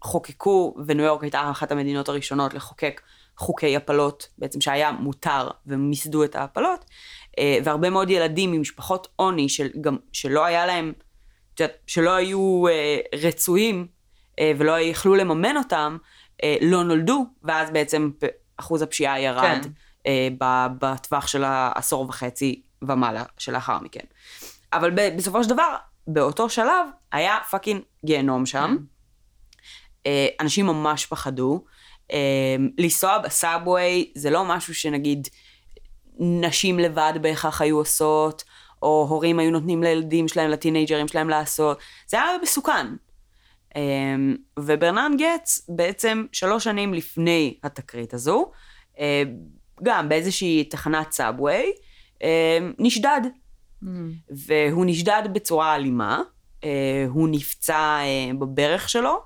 [0.02, 3.00] חוקקו, וניו יורק הייתה אחת המדינות הראשונות לחוקק
[3.36, 6.84] חוקי הפלות, בעצם שהיה מותר ומיסדו את ההפלות,
[7.38, 10.92] אה, והרבה מאוד ילדים ממשפחות עוני, של, גם, שלא היה להם,
[11.86, 13.86] שלא היו אה, רצויים
[14.38, 15.96] אה, ולא יכלו לממן אותם,
[16.42, 18.10] אה, לא נולדו, ואז בעצם
[18.56, 19.70] אחוז הפשיעה ירד כן.
[20.06, 20.28] אה,
[20.78, 24.04] בטווח של העשור וחצי ומעלה שלאחר מכן.
[24.72, 28.76] אבל ב- בסופו של דבר, באותו שלב היה פאקינג גיהנום שם.
[30.06, 31.64] אה, אנשים ממש פחדו.
[32.12, 35.28] אה, לנסוע בסאבווי זה לא משהו שנגיד
[36.18, 38.44] נשים לבד בהכרח היו עושות,
[38.82, 41.78] או הורים היו נותנים לילדים שלהם, לטינג'רים שלהם לעשות.
[42.06, 42.86] זה היה מסוכן.
[43.76, 43.82] אה,
[44.58, 48.50] וברנן גץ בעצם שלוש שנים לפני התקרית הזו,
[49.82, 51.72] גם באיזושהי תחנת סאבווי,
[52.78, 53.20] נשדד.
[53.82, 54.12] מהמם.
[54.30, 56.22] והוא נשדד בצורה אלימה,
[56.64, 59.22] אה, הוא נפצע אה, בברך שלו,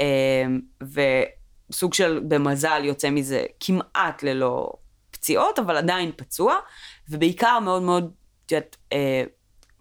[0.00, 0.44] אה,
[0.82, 4.72] וסוג של במזל יוצא מזה כמעט ללא
[5.10, 6.56] פציעות, אבל עדיין פצוע,
[7.08, 8.12] ובעיקר מאוד מאוד,
[8.46, 8.76] את יודעת,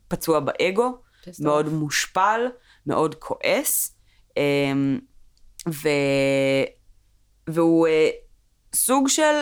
[0.07, 0.97] פצוע באגו,
[1.39, 1.69] מאוד.
[1.69, 2.41] מושפל,
[2.85, 3.97] מאוד כועס,
[5.67, 5.89] ו...
[7.47, 7.87] והוא
[8.75, 9.33] סוג של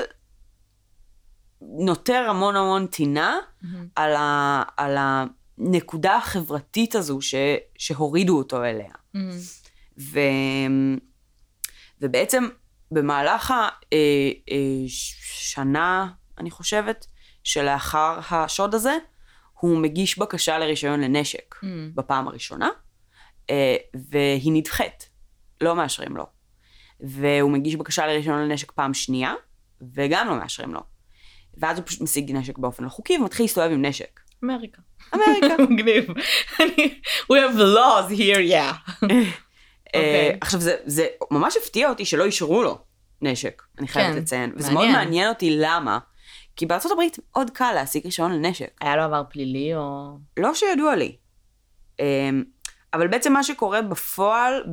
[1.61, 3.87] נותר המון המון טינה מהמם.
[3.95, 4.63] על, ה...
[4.77, 7.35] על הנקודה החברתית הזו ש...
[7.77, 8.93] שהורידו אותו אליה.
[9.13, 9.37] מהמם.
[9.99, 10.19] ו...
[12.01, 12.47] ובעצם
[12.91, 13.53] במהלך
[15.31, 17.05] השנה, אני חושבת,
[17.43, 18.97] שלאחר השוד הזה,
[19.53, 21.91] הוא מגיש בקשה לרישיון לנשק מהמם.
[21.95, 22.69] בפעם הראשונה,
[23.49, 23.75] אה,
[24.09, 25.09] והיא נדחית,
[25.61, 26.25] לא מאשרים לו.
[26.99, 29.33] והוא מגיש בקשה לרישיון לנשק פעם שנייה,
[29.93, 30.81] וגם לא מאשרים לו.
[31.59, 34.19] ואז הוא פשוט משיג נשק באופן לא חוקי ומתחיל להסתובב עם נשק.
[34.43, 34.81] אמריקה.
[35.15, 35.63] אמריקה.
[35.69, 36.05] מגניב.
[37.31, 38.53] We have laws here, yeah.
[39.95, 40.37] אה, אוקיי.
[40.41, 42.77] עכשיו, זה, ממש הפתיע אותי שלא אישרו לו
[43.21, 44.51] נשק, אני חייבת כן, לציין.
[44.55, 44.71] וזה.
[44.71, 45.99] מאוד מעניין אותי למה.
[46.55, 48.71] כי בארצות הברית מאוד קל להשיג רישיון לנשק.
[48.81, 50.17] היה לו עבר פלילי או...
[50.37, 51.15] לא שידוע לי.
[51.99, 52.43] אמ,
[52.93, 54.63] אבל בעצם מה שקורה בפועל,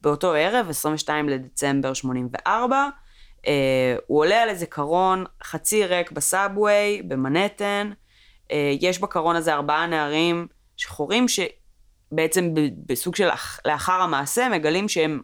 [0.00, 2.88] באותו ערב, 22 לדצמבר 84,
[3.46, 7.92] אה, הוא עולה על איזה קרון חצי ריק בסאבווי, במנהטן.
[8.50, 12.54] אה, יש בקרון הזה ארבעה נערים שחורים שבעצם
[12.86, 15.20] בסוג של אח- לאחר המעשה מגלים שהם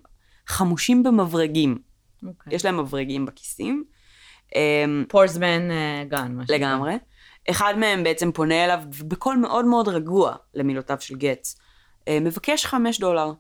[0.47, 1.79] חמושים במברגים.
[2.27, 2.55] אוקיי.
[2.55, 3.85] יש להם מברגים בכיסים.
[4.55, 5.69] אמ, פורסמן
[6.09, 6.57] גן, מה שנקרא.
[6.57, 6.95] לגמרי.
[7.51, 11.59] אחד מהם בעצם פונה אליו בקול מאוד מאוד רגוע, למילותיו של גץ.
[12.09, 13.33] אה, מבקש חמש דולר.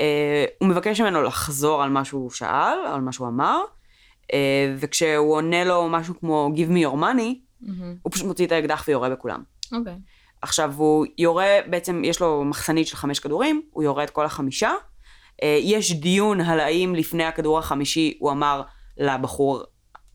[0.00, 3.60] אה, הוא מבקש ממנו לחזור על מה שהוא שאל, על מה שהוא אמר,
[4.32, 7.96] אה, וכשהוא עונה לו משהו כמו Give me your money, מהמם.
[8.02, 9.42] הוא פשוט מוציא את האקדח ויורה בכולם.
[9.72, 9.94] אוקיי.
[10.42, 14.72] עכשיו, הוא יורה, בעצם יש לו מחסנית של חמש כדורים, הוא יורה את כל החמישה.
[15.42, 18.62] אה, יש דיון על האם לפני הכדור החמישי הוא אמר
[18.98, 19.62] לבחור,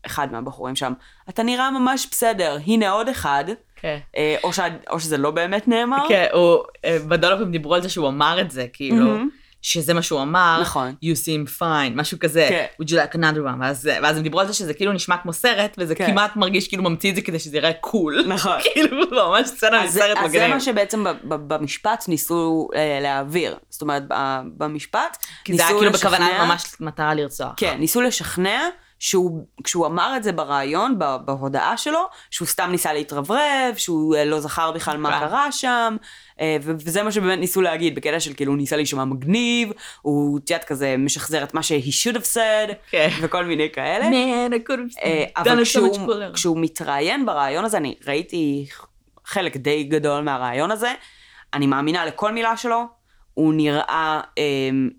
[0.06, 0.92] אחד מהבחורים שם,
[1.28, 3.44] אתה נראה ממש בסדר, הנה עוד אחד,
[3.76, 3.98] כן.
[4.44, 6.08] או, שה, או שזה לא באמת נאמר.
[6.08, 9.28] כן, הוא, אה, בדולפים דיברו על זה שהוא אמר את זה, כאילו, מהמם.
[9.62, 10.94] שזה מה שהוא אמר, נכון.
[11.04, 12.64] you seem fine, משהו כזה, כן.
[12.82, 15.32] would you like another one, ואז, ואז הם דיברו על זה שזה כאילו נשמע כמו
[15.32, 16.06] סרט, וזה כן.
[16.06, 18.24] כמעט מרגיש כאילו ממציא את זה כדי שזה יראה קול.
[18.28, 18.52] נכון.
[18.72, 20.54] כאילו, ממש סצנה מסרט אז זה מגניב.
[20.54, 23.56] מה שבעצם ב- ב- במשפט ניסו אה, להעביר.
[23.70, 24.14] זאת אומרת, ב-
[24.56, 27.52] במשפט כי זה היה ניסו כאילו לשכנע- בכוונה ממש מטרה לרצוח.
[27.56, 28.60] כן, ניסו לשכנע
[28.98, 34.40] שהוא, כשהוא אמר את זה בריאיון, בהודעה שלו, שהוא סתם ניסה להתרברב, שהוא אה, לא
[34.40, 35.20] זכר בכלל מה.
[35.20, 35.96] קרה שם,
[36.40, 40.50] אה, וזה מה שבאמת ניסו להגיד, בקטע של כאילו הוא ניסה להישמע מגניב, הוא, את
[40.50, 43.08] יודעת, כזה משחזר את מה ש-he should have said, כן.
[43.22, 44.04] וכל מיני כאלה.
[44.08, 45.64] Man, I could have אה, אבל
[46.34, 48.66] כשהוא, מתראיין בראיון הזה, אני ראיתי
[49.24, 50.92] חלק די גדול מהראיון הזה,
[51.54, 52.84] אני מאמינה לכל מילה שלו,
[53.34, 54.90] הוא נראה אמ,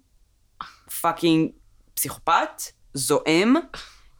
[1.01, 1.49] fucking
[1.93, 2.62] פסיכופת,
[2.93, 3.55] זועם,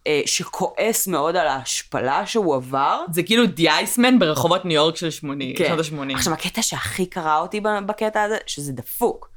[0.08, 3.06] אה, שכועס מאוד על ההשפלה שהוא עבר.
[3.12, 5.66] זה כאילו די אייסמן ברחובות ניו יורק של 80, כן.
[5.68, 6.16] שנות ה-80.
[6.16, 9.30] עכשיו, הקטע שהכי קרע אותי בקטע הזה, שזה דפוק.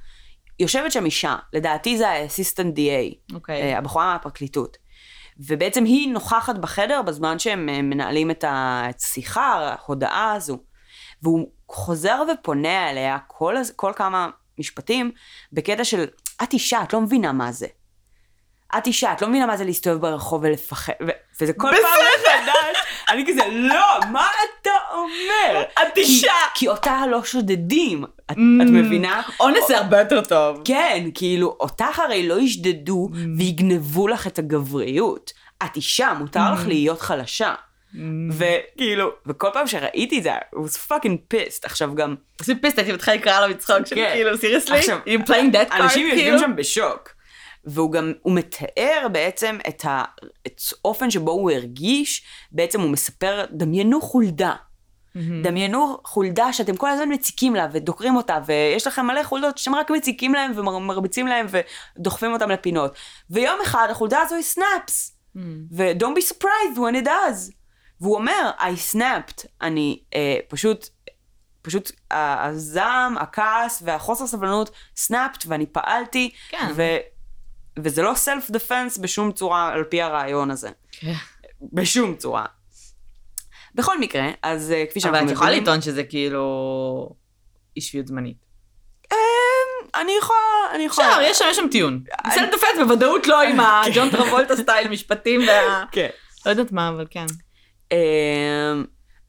[0.61, 3.63] יושבת שם אישה, לדעתי זה האסיסטנט DA, אוקיי.
[3.63, 4.77] אה, הבחורה מהפרקליטות.
[5.39, 10.59] ובעצם היא נוכחת בחדר בזמן שהם אה, מנהלים את השיחה, ההודעה הזו.
[11.23, 15.11] והוא חוזר ופונה אליה כל, כל כמה משפטים
[15.53, 16.05] בקטע של,
[16.43, 17.67] את אישה, את לא מבינה מה זה.
[18.79, 21.81] את אישה, את לא מבינה מה זה להסתובב ברחוב ולפחד, ו- וזה כל פעם
[22.19, 22.77] מחדש,
[23.09, 24.27] אני כזה, לא, מה
[24.61, 25.63] אתה אומר?
[25.83, 26.27] את אישה!
[26.55, 28.71] כי, כי אותה לא שודדים, את, את Mm.
[28.71, 29.23] מבינה?
[29.41, 30.61] אונס זה הרבה יותר טוב.
[30.65, 33.17] כן, כאילו, אותך הרי לא ישדדו Mm.
[33.39, 35.33] ויגנבו לך את הגבריות.
[35.65, 37.55] את אישה, מותר לך להיות חלשה.
[37.95, 37.97] Mm.
[38.33, 41.61] וכאילו, וכל פעם שראיתי את זה, I was fucking pissed.
[41.65, 44.11] עכשיו גם, עושה פיסט, הייתי מתחילה לקרוא לו מצחוק כן.
[44.13, 44.79] כאילו, סיריוסלי?
[44.79, 46.39] עכשיו, you playing that card, אנשים יושבים כאילו?
[46.39, 47.09] שם בשוק.
[47.65, 54.55] והוא גם, הוא מתאר בעצם את האופן שבו הוא הרגיש, בעצם הוא מספר, דמיינו חולדה.
[55.43, 59.91] דמיינו חולדה שאתם כל הזמן מציקים לה ודוקרים אותה, ויש לכם מלא חולדות שאתם רק
[59.91, 61.47] מציקים להם ומרביצים להם
[61.99, 62.95] ודוחפים אותם לפינות.
[63.31, 65.17] ויום אחד החולדה הזו היא snaps.
[65.73, 67.53] ו-don't be surprised when it does.
[68.01, 70.89] והוא אומר, I snapped, אני אה, פשוט,
[71.63, 76.73] פשוט הזעם, הכעס והחוסר סבלנות snapped ואני פעלתי, כן.
[76.77, 77.12] ו-
[77.79, 80.71] וזה לא סלף דפנס בשום צורה על פי הרעיון הזה.
[80.93, 81.13] כן.
[81.73, 82.45] בשום צורה.
[83.75, 87.11] בכל מקרה, אז אה, כפי שאנחנו אבל את יכולה מבינים- לטעון שזה כאילו
[87.77, 88.37] אישיות זמנית.
[89.13, 89.17] אמ,
[90.01, 90.39] אני יכולה,
[90.75, 91.09] אני יכולה.
[91.11, 92.03] בסדר, יש שם- יש שם טיעון.
[92.27, 95.85] בסדר דופק בוודאות לא עם הג'ון טרבולטה סטייל משפטים וה...
[95.93, 96.09] כן.
[96.47, 97.27] לא יודעת מה, אבל כן.
[97.93, 97.97] אמ,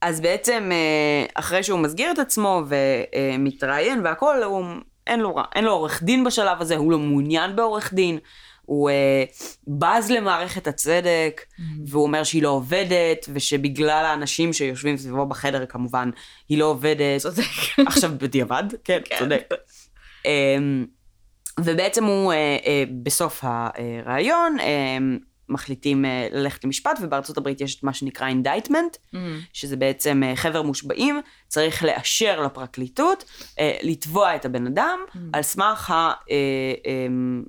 [0.02, 4.66] אז בעצם אה, אחרי שהוא מסגיר את עצמו ומתראיין והכל, הוא,
[5.08, 8.20] אין, לו, אין לו עורך דין בשלב הזה, הוא לא מעוניין בעורך דין,
[8.66, 9.24] הוא אה,
[9.68, 11.42] בז למערכת הצדק,
[11.88, 16.10] והוא אומר שהיא לא עובדת, ושבגלל האנשים שיושבים סביבו בחדר כמובן,
[16.50, 17.22] היא לא עובדת.
[17.22, 17.44] צודק.
[17.88, 19.16] עכשיו בדיעבד, כן, כן.
[19.20, 19.54] צודק.
[20.26, 20.86] אמ,
[21.60, 24.98] ובעצם הוא אה, אה, בסוף הראיון, אה,
[25.50, 28.98] מחליטים אה, ללכת למשפט, ובארצות הברית יש את מה שנקרא indictment,
[29.54, 33.24] שזה בעצם אה, חבר מושבעים, צריך לאשר לפרקליטות,
[33.60, 35.00] אה, לתבוע את הבן אדם,
[35.34, 35.94] על סמך
[36.30, 37.44] אמ,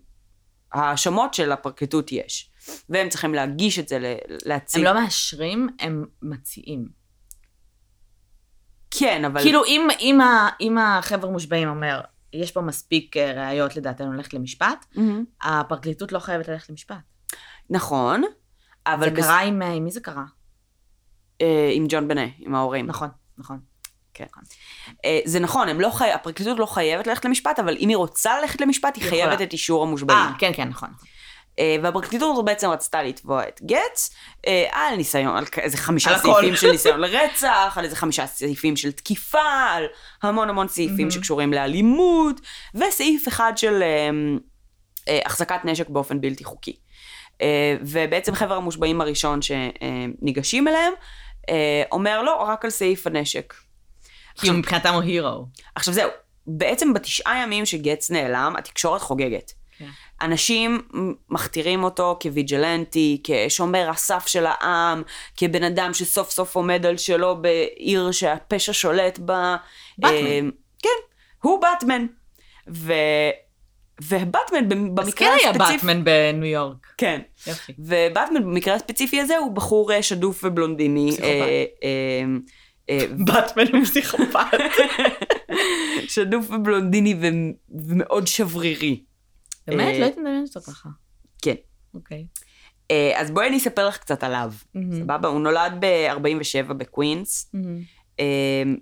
[0.72, 2.50] ההאשמות שלפרקליטות יש.
[2.88, 4.85] והם צריכים להגיש את זה, ל- הם להציג.
[4.85, 6.88] לא מאשרים, הם מציעים.
[8.90, 9.42] כן, אבל...
[9.42, 10.18] כאילו, אם, אם,
[10.61, 12.00] אם החבר מושבעים אומר,
[12.33, 15.24] יש פה מספיק ראיות לדעתנו ללכת למשפט, מהמם.
[15.42, 16.96] הפרקליטות לא חייבת ללכת למשפט.
[17.70, 18.22] נכון,
[18.87, 19.05] אבל...
[19.05, 20.24] זה בס- קרה עם, אה, עם מי זה קרה?
[21.40, 22.87] אה, עם ג'ון בנה, עם ההורים.
[22.87, 23.59] נכון, נכון.
[24.14, 24.24] כן.
[25.05, 26.11] אה, זה נכון, הם לא חי...
[26.11, 29.44] הפרקליטות לא חייבת ללכת למשפט, אבל אם היא רוצה ללכת למשפט, היא היא חייבת יכולה.
[29.46, 30.18] את אישור המושבעים.
[30.18, 30.88] אה, כן, כן, נכון.
[31.59, 34.11] אה, והפרקליטות בעצם רצתה לתבוע את גץ
[34.46, 36.33] אה, על ניסיון, על איזה חמישה על הכל.
[36.35, 39.38] סעיפים של ניסיון לרצח, על איזה חמישה סעיפים של תקיפה,
[39.72, 39.85] על
[40.22, 41.11] המון המון סעיפים מהמם.
[41.11, 42.40] שקשורים לאלימות,
[42.74, 44.09] וסעיף אחד של אה,
[45.09, 46.77] אה, החזקת נשק באופן בלתי חוקי.
[47.42, 50.92] אה, ובעצם חבר המושבעים הראשון שניגשים אליהם,
[51.49, 53.55] אה, אומר לא, רק על סעיף הנשק.
[54.35, 55.47] כי הוא מבחינתם הוא הירו.
[55.75, 56.11] עכשיו זהו,
[56.47, 59.53] בעצם בתשעה ימים שגץ נעלם, התקשורת חוגגת.
[59.79, 59.88] כן.
[60.23, 60.83] אנשים
[61.31, 65.03] מכתירים אותו כוויג'לנטי, כשומר הסף של העם,
[65.37, 69.57] כבן אדם שסוף סוף עומד על שלו בעיר שהפשע שולט בה.
[69.99, 70.16] באטמן.
[70.16, 70.40] אה,
[70.83, 70.88] כן,
[71.42, 72.07] הוא באטמן.
[72.70, 72.92] ו...
[74.02, 75.72] ובאטמן במקרה אז כן היה הספציפי...
[75.87, 76.87] באטמן בניו יורק.
[76.98, 77.20] כן.
[77.46, 77.72] יופי.
[77.78, 81.11] ובאטמן במקרה הספציפי הזה הוא בחור אה, שדוף ובלונדיני.
[81.11, 81.28] פסיכופת.
[81.30, 82.24] אה, אה,
[82.90, 84.59] אה, באטמן הוא פסיכופת.
[86.14, 87.14] שדוף ובלונדיני
[87.70, 89.02] ומאוד שברירי.
[89.66, 89.98] באמת?
[89.98, 90.88] לא הייתי מדמיינת אותו ככה.
[91.42, 91.54] כן.
[91.94, 92.26] אוקיי.
[93.16, 94.52] אז בואי אני אספר לך קצת עליו.
[94.92, 95.28] סבבה?
[95.28, 97.52] הוא נולד ב-47 בקווינס,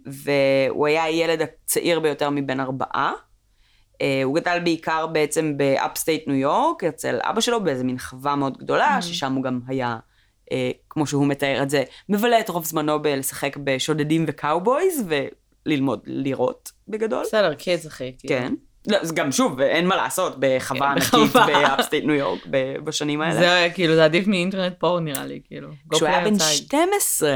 [0.07, 3.13] והוא היה הילד הצעיר ביותר מבין ארבעה.
[4.03, 8.37] אה, הוא גדל בעיקר בעצם ב upstate ניו יורק, אצל אבא שלו באיזה מין חווה
[8.37, 9.97] מאוד גדולה, ששם הוא גם היה,
[10.53, 15.05] אה, כמו שהוא מתאר את זה, מבלה את רוב זמנו בלשחק בשודדים ו cowboys
[15.67, 17.23] וללמוד לירות בגדול.
[17.23, 18.13] בסדר, kids אחי.
[18.19, 18.35] כאילו.
[18.41, 18.55] כן.
[18.87, 21.47] לא, גם שוב, אין מה לעשות בחווה ענקית בחווה.
[21.47, 22.47] ב upstate ניו יורק
[22.85, 23.41] בשנים האלה.
[23.41, 25.69] זה כאילו, זה עדיף מאינטרנט פור נראה לי, כאילו.
[25.91, 26.41] כשהוא היה בן outside.
[26.41, 27.31] 12,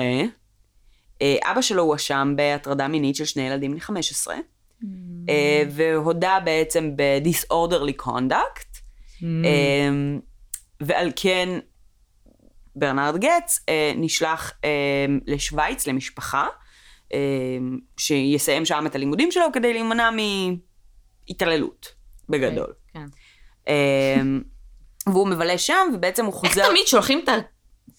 [1.23, 4.37] אה, אבא שלו הואשם בהטרדה מינית של שני ילדים בני 15,
[4.83, 4.87] Mm.
[5.29, 8.77] אה, והודה בעצם ב-disorderly conduct,
[9.17, 9.25] Mm.
[9.45, 10.19] אה,
[10.81, 11.49] ועל כן
[12.77, 14.71] ברנרד גץ אה, נשלח אה,
[15.27, 16.47] לשוויץ למשפחה,
[17.97, 20.11] שיסיים שם את הלימודים שלו כדי להימנע
[21.29, 21.95] מהתעללות,
[22.29, 22.73] בגדול.
[22.93, 23.05] כן.
[23.69, 24.23] אה,
[25.07, 26.69] והוא מבלה שם, ובעצם הוא איך חוזר...
[26.69, 27.29] תמיד שולחים את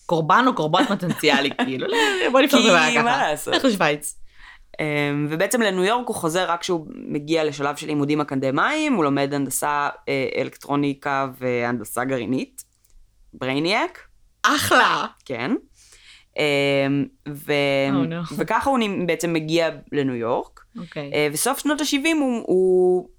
[0.04, 1.98] הקורבן או קורבן פוטנציאלי, כאילו, לא,
[2.32, 3.30] בוא נפתור את כי הבעיה מה ככה.
[3.32, 3.54] לעשות?
[3.56, 4.20] לך לשוויץ.
[4.80, 9.34] אמ, ובעצם לניו יורק הוא חוזר רק כשהוא מגיע לשלב של לימודים אקדמיים, הוא לומד
[9.34, 12.64] הנדסה אה, אלקטרוניקה והנדסה גרעינית,
[13.34, 14.08] brainiac,
[14.44, 15.06] אחלה.
[15.26, 15.52] כן.
[16.38, 17.54] אמ, ו...
[17.92, 18.34] Oh, no.
[18.38, 21.12] וככה הוא בעצם מגיע לניו יורק, אוקיי.
[21.14, 23.10] אה, וסוף שנות ה-70 הוא, הוא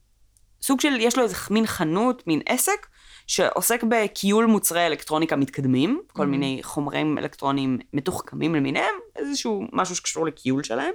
[0.63, 2.87] סוג של, יש לו איזה מין חנות, מין עסק,
[3.27, 6.27] שעוסק בכיול מוצרי אלקטרוניקה מתקדמים, כל Mhm.
[6.27, 10.93] מיני חומרים אלקטרוניים מתוחכמים למיניהם, איזשהו משהו שקשור לכיול שלהם,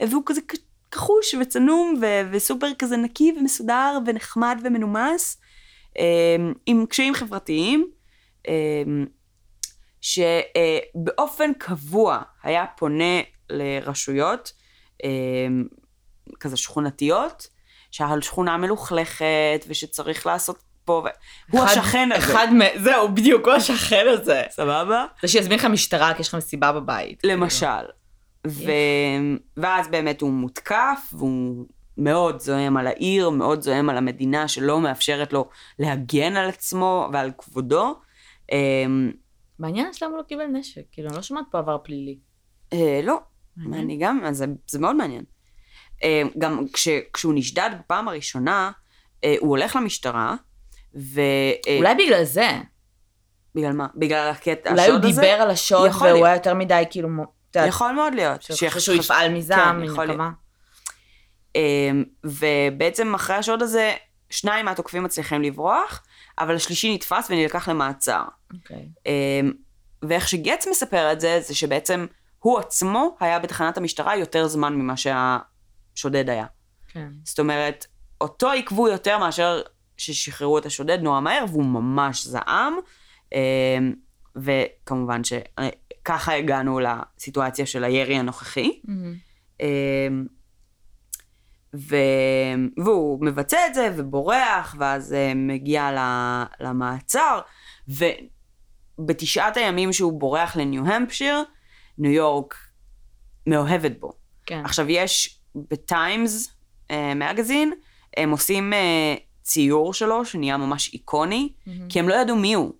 [0.00, 0.40] והוא כזה
[0.90, 5.40] כחוש וצנום ו- וסופר כזה נקי ומסודר ונחמד ומנומס,
[5.98, 7.90] אה, עם קשיים חברתיים,
[8.48, 8.82] אה,
[10.00, 14.52] שבאופן קבוע היה פונה לרשויות
[15.04, 15.10] אה,
[16.40, 17.48] כזה שכונתיות,
[17.90, 21.04] שהשכונה מלוכלכת ושצריך לעשות פה.
[21.50, 22.84] הוא השכן הזה, אחד מ...
[22.84, 24.42] זהו, בדיוק, הוא השכן הזה.
[24.50, 25.06] סבבה?
[25.22, 27.20] זה שיזמין לך משטרה כי יש לך מסיבה בבית.
[27.24, 27.84] למשל.
[28.46, 28.70] ו...
[29.56, 31.66] ואז באמת הוא מותקף, והוא
[31.98, 37.30] מאוד זועם על העיר, מאוד זועם על המדינה שלא מאפשרת לו להגן על עצמו ועל
[37.38, 37.94] כבודו.
[38.52, 39.12] אמ,
[39.58, 42.18] מעניין למה הוא לא קיבל נשק, כאילו, אני לא שומעת פה עבר פלילי.
[42.72, 43.18] אה, לא,
[43.56, 43.84] מעניין.
[43.84, 45.24] אני גם, אז זה, זה מאוד מעניין.
[46.04, 48.70] אה, גם כש, כשהוא נשדד בפעם הראשונה,
[49.24, 50.34] אה, הוא הולך למשטרה,
[50.94, 51.20] ו...
[51.68, 52.48] אה, אולי בגלל זה.
[53.54, 53.86] בגלל מה?
[53.94, 55.20] בגלל הקטע, אולי הוא השוד הזה?
[55.20, 56.26] דיבר על השוד והוא.
[56.26, 57.08] היה יותר מדי, כאילו,
[57.60, 58.42] יכול מאוד להיות.
[58.42, 59.88] שהוא יפעל מזעם, אני.
[59.88, 60.30] מקווה.
[61.54, 63.92] אמ, ובעצם אחרי השוד הזה,
[64.30, 66.02] שניים מהתוקפים מצליחים לברוח,
[66.38, 68.22] אבל השלישי נתפס ונלקח למעצר.
[68.54, 68.88] אוקיי.
[69.06, 69.52] אמ,
[70.02, 72.06] ואיך שגץ מספר את זה, זה שבעצם
[72.38, 76.46] הוא עצמו היה בתחנת המשטרה יותר זמן ממה שהשודד היה.
[76.88, 77.08] כן.
[77.24, 77.86] זאת אומרת,
[78.20, 79.62] אותו עיכבו יותר מאשר
[79.96, 82.74] ששחררו את השודד נורא מהר, והוא ממש זעם.
[83.32, 83.38] אמ,
[84.36, 85.20] וכמובן
[86.04, 88.80] שככה הגענו לסיטואציה של הירי הנוכחי.
[88.84, 89.14] מהמם.
[89.60, 90.26] אמ,
[91.74, 91.96] ו...
[92.84, 95.90] והוא מבצע את זה ובורח, ואז אה, מגיע
[96.60, 97.40] למעצר,
[98.98, 101.42] ובתשעת הימים שהוא בורח לניו-המפשיר,
[101.98, 102.56] ניו יורק
[103.46, 104.12] מאוהבת בו.
[104.46, 104.62] כן.
[104.64, 106.54] עכשיו יש בטיימס
[106.90, 107.72] אה, מגזין,
[108.16, 111.88] הם עושים אה, ציור שלו שנהיה ממש איקוני, מהמם.
[111.88, 112.72] כי הם לא ידעו מי הוא.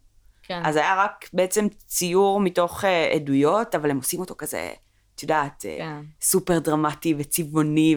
[0.46, 0.62] כן.
[0.64, 4.70] אז היה רק בעצם ציור מתוך אה, עדויות, אבל הם עושים אותו כזה,
[5.14, 6.00] את יודעת, אה, כן.
[6.20, 7.96] סופר דרמטי וצבעוני,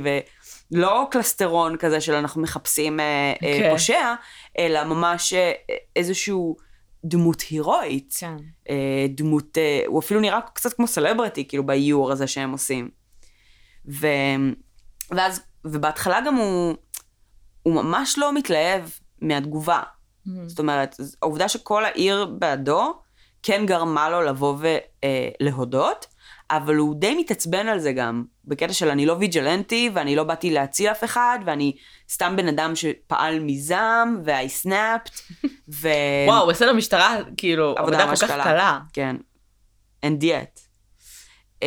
[0.72, 3.70] ולא קלסטרון כזה של אנחנו מחפשים אה, אה, כן.
[3.72, 4.14] פושע,
[4.58, 5.52] אלא ממש אה,
[5.96, 6.56] איזשהו
[7.06, 8.14] דמות הירואית.
[8.20, 8.36] כן.
[8.70, 12.90] אה, דמות, אה, הוא אפילו נראה קצת כמו סלברטי, כאילו, באיור הזה שהם עושים.
[13.92, 14.08] ו...
[15.12, 16.76] ואז, ובהתחלה גם הוא,
[17.64, 18.84] הוא ממש לא מתלהב
[19.22, 19.82] מהתגובה.
[20.28, 20.50] מהמם.
[20.50, 22.94] זאת אומרת, העובדה שכל העיר בעדו
[23.44, 24.58] כן גרמה לו לבוא
[25.40, 26.06] ולהודות,
[26.52, 30.52] אבל הוא די מתעצבן על זה גם, בקטע של אני לא ויג'לנטי, ואני לא באתי
[30.52, 31.76] להציל אף אחד, ואני
[32.10, 35.22] סתם בן אדם שפעל מזעם, ו-I snapped,
[35.70, 35.88] ו...
[36.28, 38.44] וואו, הוא עושה למשטרה, כאילו, עבודה עבודה כל כך קלה.
[38.44, 38.80] קלה.
[38.94, 39.16] כן.
[40.06, 40.60] And yet.
[41.56, 41.64] Um,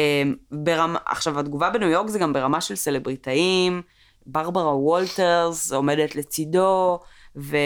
[0.51, 3.83] ברמה, עכשיו, התגובה בניו יורק זה גם ברמה של סלבריטאים,
[4.27, 7.01] ברברה וולטרס עומדת לצידו,
[7.37, 7.57] ו...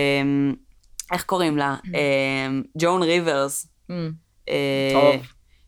[1.12, 1.76] איך קוראים לה?
[1.94, 3.66] אה, ג'ון ריברס.
[3.90, 3.92] Mm,
[4.48, 5.16] אה.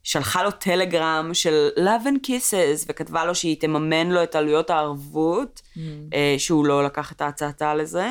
[0.03, 5.63] שלחה לו טלגרם של love and kisses, וכתבה לו שהיא תממן לו את עלויות הערבות,
[5.65, 5.81] mm.
[6.15, 8.09] אה, שהוא לא לקח את ההצעתה לזה.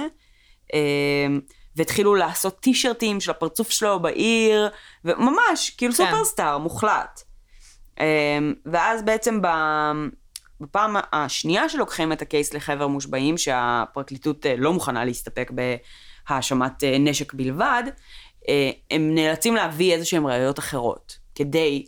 [0.73, 1.27] אה,
[1.75, 4.69] והתחילו לעשות טישרטים של הפרצוף שלו בעיר,
[5.05, 6.05] וממש, כאילו כן.
[6.05, 7.21] סופרסטאר מוחלט.
[8.65, 10.07] ואז בעצם ב-
[10.61, 15.51] בפעם השנייה שלוקחים את הקייס לחבר מושבעים, שהפרקליטות לא מוכנה להסתפק
[16.29, 17.83] בהאשמת אה, נשק בלבד,
[18.49, 21.85] אה, הם נאלצים להביא איזה שהן ראיות אחרות, כדי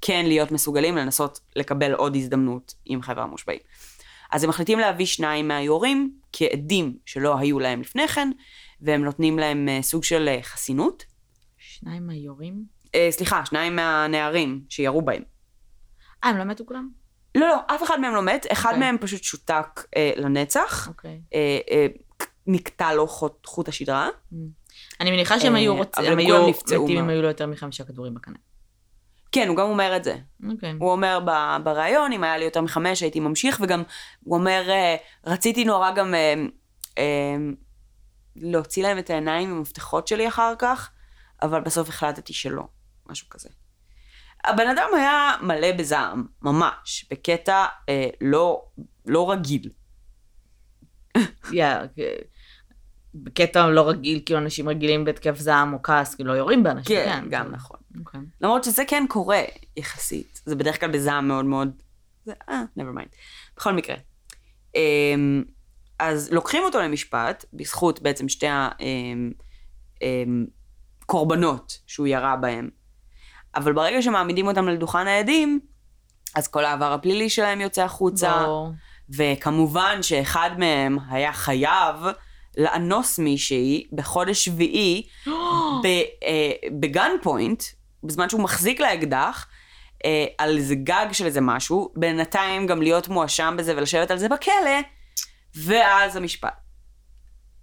[0.00, 3.60] כן להיות מסוגלים לנסות לקבל עוד הזדמנות עם חבר המושבעים.
[4.32, 8.30] אז הם מחליטים להביא שניים מהיורים כעדים שלא היו להם לפני כן,
[8.80, 11.04] והם נותנים להם אה, סוג של חסינות.
[11.58, 12.64] שניים מהיורים?
[12.94, 15.22] אה, סליחה, שניים מהנערים שירו בהם.
[16.24, 16.88] אה, הם לא מתו כולם?
[17.34, 18.80] לא, לא, אף אחד מהם לא מת, אחד אוקיי.
[18.80, 21.20] מהם פשוט שותק אה, לנצח, אוקיי.
[21.34, 21.86] אה, אה,
[22.46, 24.08] נקטע לו חוט, חוט השדרה.
[25.00, 27.08] אני מניחה שהם אה, היו רוצים, הם היו מתים אם.
[27.08, 28.36] היו לו יותר מחמישה כדורים בקנה.
[29.32, 30.16] כן, הוא גם אומר את זה.
[30.50, 30.74] אוקיי.
[30.78, 31.18] הוא אומר
[31.64, 33.82] בריאיון, אם היה לי יותר מחמש הייתי ממשיך, וגם
[34.24, 36.34] הוא אומר, אה, רציתי נורא גם אה,
[36.98, 37.36] אה,
[38.36, 40.90] להוציא להם את העיניים עם המפתחות שלי אחר כך,
[41.42, 42.62] אבל בסוף החלטתי שלא,
[43.06, 43.48] משהו כזה.
[44.44, 48.64] הבן אדם היה מלא בזעם, ממש, בקטע אה, לא,
[49.06, 49.70] לא רגיל.
[51.52, 51.66] יא,
[53.14, 56.96] בקטע לא רגיל, כאילו אנשים רגילים בהתקף זעם או כעס, כאילו לא יורים באנשים.
[56.96, 57.76] כן, גם נכון.
[57.98, 58.20] אוקיי.
[58.40, 59.42] למרות שזה כן קורה,
[59.76, 60.40] יחסית.
[60.46, 61.70] זה בדרך כלל בזעם מאוד מאוד...
[62.24, 63.16] זה, אה, never mind.
[63.56, 63.96] בכל מקרה.
[64.74, 65.42] אמ,
[65.98, 68.46] אז לוקחים אותו למשפט, בזכות בעצם שתי
[71.02, 72.70] הקורבנות שהוא ירה בהם.
[73.56, 75.60] אבל ברגע שמעמידים אותם על דוכן העדים,
[76.34, 78.72] אז כל העבר הפלילי שלהם יוצא החוצה, ברור.
[79.16, 81.96] וכמובן שאחד מהם היה חייב
[82.56, 85.06] לאנוס מישהי בחודש שביעי
[86.80, 87.62] בגן פוינט,
[88.04, 89.46] בזמן שהוא מחזיק לה אקדח,
[90.04, 94.28] אה, על איזה גג של איזה משהו, בינתיים גם להיות מואשם בזה ולשבת על זה
[94.28, 94.80] בכלא,
[95.54, 96.54] ואז המשפט.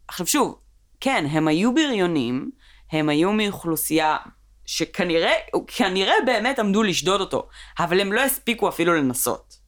[0.08, 0.60] עכשיו שוב,
[1.00, 2.52] כן, הם היו בריונים,
[2.92, 4.18] הם היו מאוכלוסייה
[4.66, 5.34] שכנראה,
[5.68, 7.48] כנראה באמת עמדו לשדוד אותו,
[7.80, 9.61] אבל הם לא הספיקו אפילו לנסות.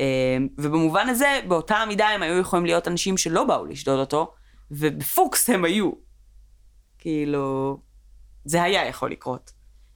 [0.00, 4.34] אה, ובמובן הזה, באותה המידה הם היו יכולים להיות אנשים שלא באו לשדוד אותו,
[4.70, 5.90] ובפוקס הם היו.
[6.98, 7.78] כאילו,
[8.44, 9.52] זה היה יכול לקרות.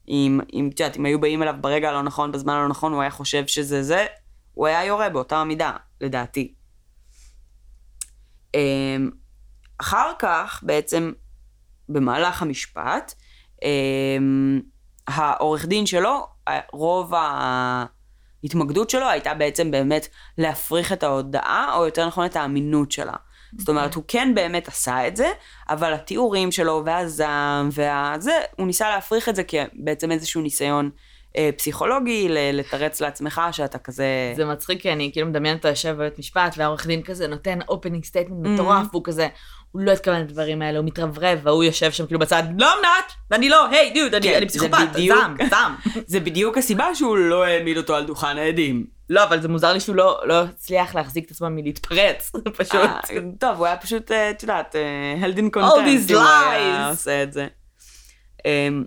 [0.08, 3.00] אם, אם, את יודעת, אם היו באים אליו ברגע הלא נכון, בזמן הלא נכון, הוא
[3.00, 4.06] היה חושב שזה זה,
[4.52, 6.54] הוא היה יורה באותה המידה, לדעתי.
[8.54, 9.10] אמ,
[9.78, 11.12] אחר כך, בעצם,
[11.88, 13.14] במהלך המשפט,
[13.62, 14.60] אמ,
[15.06, 16.26] העורך דין שלו,
[16.72, 17.12] רוב
[18.44, 23.12] ההתמקדות שלו הייתה בעצם באמת להפריך את ההודאה, או יותר נכון את האמינות שלה.
[23.58, 25.28] זאת אומרת, הוא כן באמת עשה את זה,
[25.68, 30.90] אבל התיאורים שלו והזעם והזה, הוא ניסה להפריך את זה כבעצם איזשהו ניסיון
[31.36, 34.32] אה, פסיכולוגי, לתרץ לעצמך שאתה כזה...
[34.36, 38.04] זה מצחיק, כי אני כאילו מדמיינת אותו יושב בבית משפט, והעורך דין כזה נותן opening
[38.04, 39.28] statement מטורף, והוא כזה,
[39.74, 43.48] הוא לא התכוון לדברים האלה, הוא מתרברב, והוא יושב שם כאילו בצד, לא אמנת, ואני
[43.48, 45.74] לא, היי דוד, אני כן, פסיכופת, זעם, זעם.
[46.06, 48.86] זה בדיוק הסיבה שהוא לא העמיד אותו על דוכן העדים.
[49.10, 52.74] לא, אבל זה מוזר לי שהוא לא לא הצליח להחזיק את עצמו מלהתפרץ, פשוט.
[52.74, 53.00] אה,
[53.40, 54.74] טוב, הוא היה פשוט, אה, את יודעת,
[55.22, 56.90] held in All contempt, these lies.
[56.90, 57.46] עושה את זה.
[58.44, 58.84] אמ,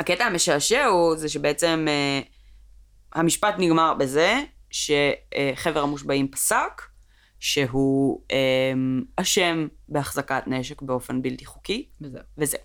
[0.00, 2.20] הקטע המשעשע הוא, זה שבעצם אה,
[3.14, 6.82] המשפט נגמר בזה שחבר המושבעים פסק
[7.44, 12.22] שהוא אמ, אשם בהחזקת נשק באופן בלתי חוקי, וזהו.
[12.38, 12.60] וזהו.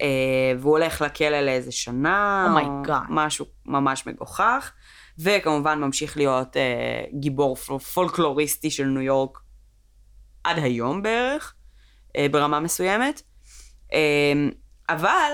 [0.00, 2.46] אה, והוא הולך לכלא לאיזה שנה,
[2.86, 2.90] Oh.
[3.08, 4.72] משהו ממש מגוחך,
[5.18, 6.62] וכמובן ממשיך להיות אה,
[7.20, 9.38] גיבור פול- פולקלוריסטי של ניו יורק
[10.44, 11.54] עד היום בערך,
[12.16, 13.22] אה, ברמה מסוימת.
[14.88, 15.32] אבל,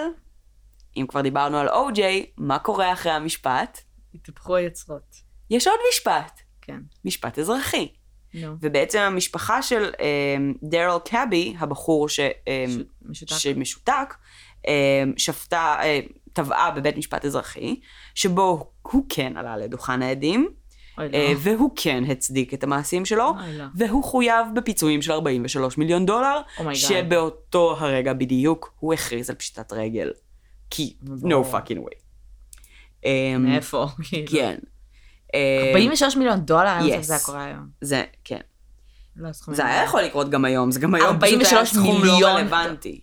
[0.96, 3.80] אם כבר דיברנו על או-ג'יי, מה קורה אחרי המשפט?
[4.14, 5.16] התהפכו היוצרות.
[5.50, 6.80] יש עוד משפט, כן.
[7.04, 7.92] משפט אזרחי.
[8.34, 8.54] נו.
[8.60, 13.34] ובעצם המשפחה של אה, דרל קאבי, הבחור ש, אה, ש- משותק.
[13.36, 14.14] שמשותק,
[14.68, 14.72] אה,
[15.16, 16.00] שפטה, אה,
[16.32, 17.80] תבעה בבית משפט אזרחי,
[18.14, 20.48] שבו הוא כן עלה לדוכן העדים,
[20.98, 21.16] אוי, לא.
[21.16, 23.64] אה, והוא כן הצדיק את המעשים שלו, אוי, לא.
[23.74, 26.62] והוא חויב בפיצויים של 43 מיליון דולר, Oh.
[26.74, 30.10] שבאותו הרגע בדיוק הוא הכריז על פשיטת רגל.
[30.70, 31.96] כי, no fucking way.
[33.04, 33.86] אה, מאיפה?
[34.08, 34.26] כאילו.
[34.30, 34.58] כן.
[35.34, 37.06] אה, 43 מיליון דולר, אני לא yes.
[37.10, 37.68] היה קורה היום.
[37.80, 38.40] זה, כן.
[39.16, 39.84] לא, זה היה.
[39.84, 42.20] יכול לקרות גם היום, זה גם היום פשוט היה 43 סכום מיליון.
[42.22, 43.00] לא רלוונטי.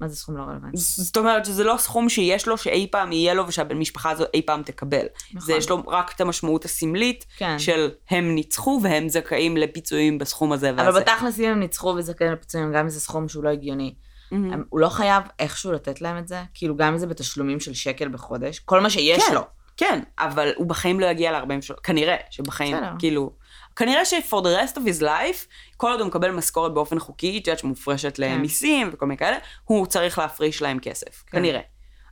[0.00, 0.76] מה זה סכום לא רלוונטי?
[0.76, 4.42] זאת אומרת שזה לא סכום שיש לו, שאי פעם יהיה לו ושהבן משפחה הזו אי
[4.42, 5.06] פעם תקבל.
[5.34, 5.46] נכון.
[5.46, 7.58] זה יש לו רק את המשמעות הסמלית כן.
[7.58, 10.88] של הם ניצחו והם זכאים לפיצויים בסכום הזה והזה.
[10.88, 13.94] אבל בתכלס אם הם ניצחו וזכאים לפיצויים, גם אם זה סכום שהוא לא הגיוני.
[14.30, 16.42] הם- הוא לא חייב איכשהו לתת להם את זה?
[16.54, 18.58] כאילו גם אם זה בתשלומים של שקל בחודש?
[18.58, 19.40] כל מה שיש כן, לו.
[19.78, 22.90] כן, אבל הוא בחיים לא יגיע ל-40 שלו, כנראה שבחיים, בסדר.
[22.98, 23.32] כאילו,
[23.76, 27.46] כנראה ש-for the rest of his life, כל עוד הוא מקבל משכורת באופן חוקי, את
[27.46, 31.38] יודעת שמופרשת למיסים וכל מיני כאלה, הוא צריך להפריש להם כסף, כן.
[31.38, 31.60] כנראה.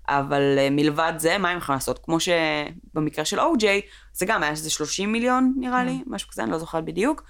[0.09, 2.05] אבל uh, מלבד זה, מה הם יכולים לעשות?
[2.05, 3.81] כמו שבמקרה של או-ג'יי,
[4.13, 7.23] זה גם היה איזה 30 מיליון נראה לי, משהו כזה, אני לא זוכרת בדיוק.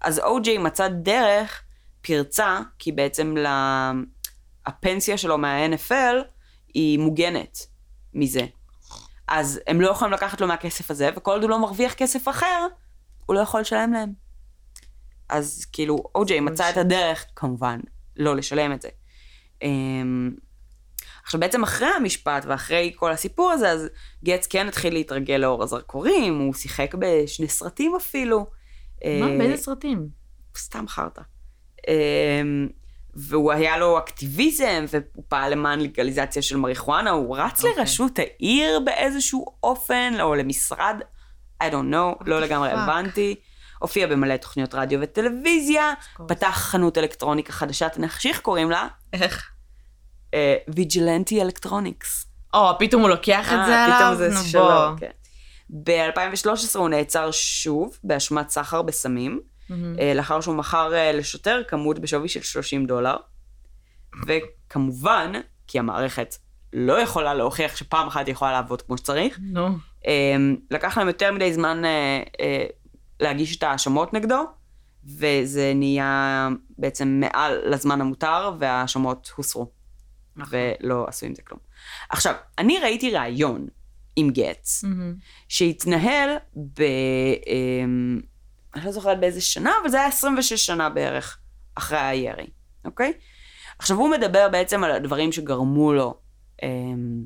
[0.00, 1.62] אז או-ג'יי מצא דרך,
[2.02, 3.92] פרצה, כי בעצם לה...
[4.68, 6.16] הפנסיה שלו מה-NFL
[6.74, 7.58] היא מוגנת
[8.14, 8.46] מזה.
[9.28, 12.66] אז הם לא יכולים לקחת לו מהכסף הזה, וכל עוד הוא לא מרוויח כסף אחר,
[13.26, 14.12] הוא לא יכול לשלם להם.
[15.28, 17.80] אז כאילו, או-ג'יי מצא את הדרך, כמובן,
[18.16, 18.88] לא לשלם את זה.
[19.62, 20.30] אמ,
[21.22, 23.88] עכשיו בעצם אחרי המשפט ואחרי כל הסיפור הזה, אז
[24.24, 28.38] גץ כן התחיל להתרגל לאור הזרקורים, הוא שיחק בשני סרטים אפילו.
[28.38, 29.28] מה?
[29.30, 30.08] אה, באיזה סרטים?
[30.56, 31.22] סתם חרטא.
[33.18, 37.76] והוא היה לו אקטיביזם, והוא פעל למען לגליזציה של מריחואנה, הוא רץ אוקיי.
[37.76, 40.96] לראשות העיר באיזשהו אופן, או למשרד,
[41.62, 42.76] I don't know, לא לגמרי fuck?
[42.76, 43.34] הבנתי.
[43.78, 45.92] הופיע במלא תוכניות רדיו וטלוויזיה.
[46.28, 48.86] פתח חנות אלקטרוניקה חדשה, תנחשי איך קוראים לה?
[49.12, 49.50] איך?
[50.68, 52.26] ויג'לנטי אלקטרוניקס.
[52.54, 53.98] או, פתאום הוא לוקח את זה אה, עליו?
[53.98, 54.96] פתאום זה שלו.
[55.00, 55.10] כן.
[55.70, 59.40] ב-2013 הוא נעצר שוב באשמת סחר בסמים,
[59.70, 59.98] מהמם.
[59.98, 63.16] אה, לאחר שהוא מכר אה, לשוטר כמות בשווי של 30 דולר.
[64.26, 65.32] וכמובן,
[65.66, 66.36] כי המערכת
[66.72, 69.68] לא יכולה להוכיח שפעם אחת היא יכולה לעבוד כמו שצריך, נו.
[70.06, 70.36] אה,
[70.70, 72.64] לקח להם יותר מדי זמן אה,
[73.20, 74.44] להגיש את ההאשמות נגדו,
[75.18, 76.48] וזה נהיה
[76.78, 79.70] בעצם מעל לזמן המותר, וההאשמות הוסרו.
[80.36, 80.58] נכון.
[80.80, 81.60] ולא עשו עם זה כלום.
[82.10, 83.66] עכשיו, אני ראיתי ראיון
[84.16, 85.14] עם גץ, מהמם.
[85.48, 86.82] שהתנהל ב...
[88.74, 91.38] אני לא זוכרת באיזה שנה, אבל זה היה 26 שנה בערך
[91.74, 92.46] אחרי הירי,
[92.84, 93.12] אוקיי?
[93.78, 96.14] עכשיו, הוא מדבר בעצם על הדברים שגרמו לו
[96.62, 97.24] אמ,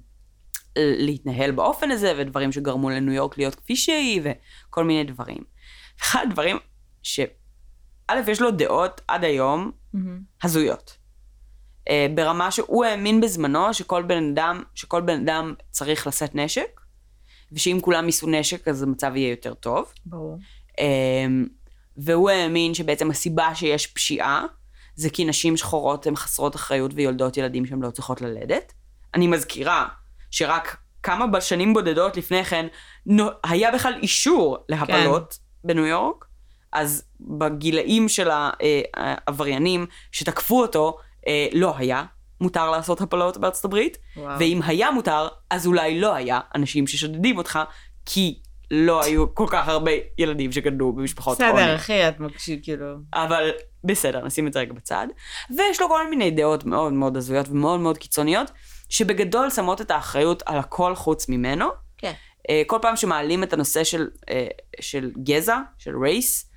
[0.76, 5.44] להתנהל באופן הזה, ודברים שגרמו לניו יורק להיות כפי שהיא, וכל מיני דברים.
[6.00, 6.56] אחד הדברים
[7.02, 7.20] ש...
[8.08, 10.20] א', יש לו דעות עד היום מהמם.
[10.42, 10.96] הזויות.
[11.88, 16.80] אה, ברמה שהוא האמין בזמנו שכל בן אדם, שכל בן אדם צריך לשאת נשק,
[17.52, 19.92] ושאם כולם יישאו נשק אז המצב יהיה יותר טוב.
[20.06, 20.38] ברור.
[20.78, 21.26] אה,
[21.96, 24.44] והוא האמין שבעצם הסיבה שיש פשיעה,
[24.94, 28.72] זה כי נשים שחורות הן חסרות אחריות ויולדות ילדים שהן לא צריכות ללדת.
[29.14, 29.88] אני מזכירה
[30.30, 32.66] שרק כמה בשנים בודדות לפני כן
[33.44, 35.68] היה בכלל אישור להפלות כן.
[35.68, 36.24] בניו יורק,
[36.72, 38.50] אז בגילאים של אה,
[38.94, 40.98] העבריינים שתקפו אותו,
[41.28, 42.04] אה, לא היה
[42.40, 44.38] מותר לעשות הפלות בארצות הברית, וואו.
[44.38, 47.58] ואם היה מותר, אז אולי לא היה אנשים ששודדים אותך,
[48.06, 48.38] כי
[48.74, 51.52] לא היו כל כך הרבה ילדים שגדלו במשפחות עוני.
[51.52, 52.86] בסדר, אחי, את מקשיב, כאילו...
[53.14, 53.50] אבל
[53.84, 55.06] בסדר, נשים את זה רגע בצד.
[55.56, 58.50] ויש לו כל מיני דעות מאוד מאוד הזויות ומאוד מאוד קיצוניות,
[58.88, 61.66] שבגדול שמות את האחריות על הכל חוץ ממנו.
[61.98, 62.12] כן.
[62.50, 64.46] אה, כל פעם שמעלים את הנושא של, אה,
[64.80, 66.48] של גזע, של רייס,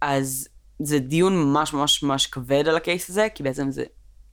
[0.00, 0.48] אז
[0.82, 3.84] זה דיון ממש ממש ממש כבד על הקייס הזה, כי בעצם זה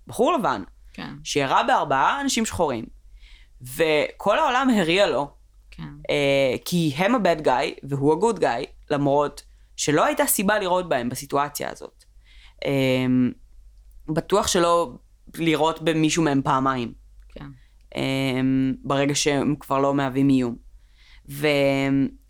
[0.08, 2.86] בחור לבן, כן, שירה בארבעה אנשים שחורים,
[3.62, 5.36] וכל העולם הריע לו,
[5.78, 5.84] כן.
[6.09, 9.43] אה, כי הם הבד גאי והוא הגוד גאי, למרות
[9.76, 12.03] שלא הייתה סיבה לראות בהם בסיטואציה הזאת.
[12.65, 13.05] אה,
[14.09, 14.93] בטוח שלא
[15.38, 16.93] לראות במישהו מהם פעמיים,
[17.34, 17.45] כן.
[17.95, 18.41] אה,
[18.84, 20.55] ברגע שהם כבר לא מהווים איום.
[21.30, 21.47] ו...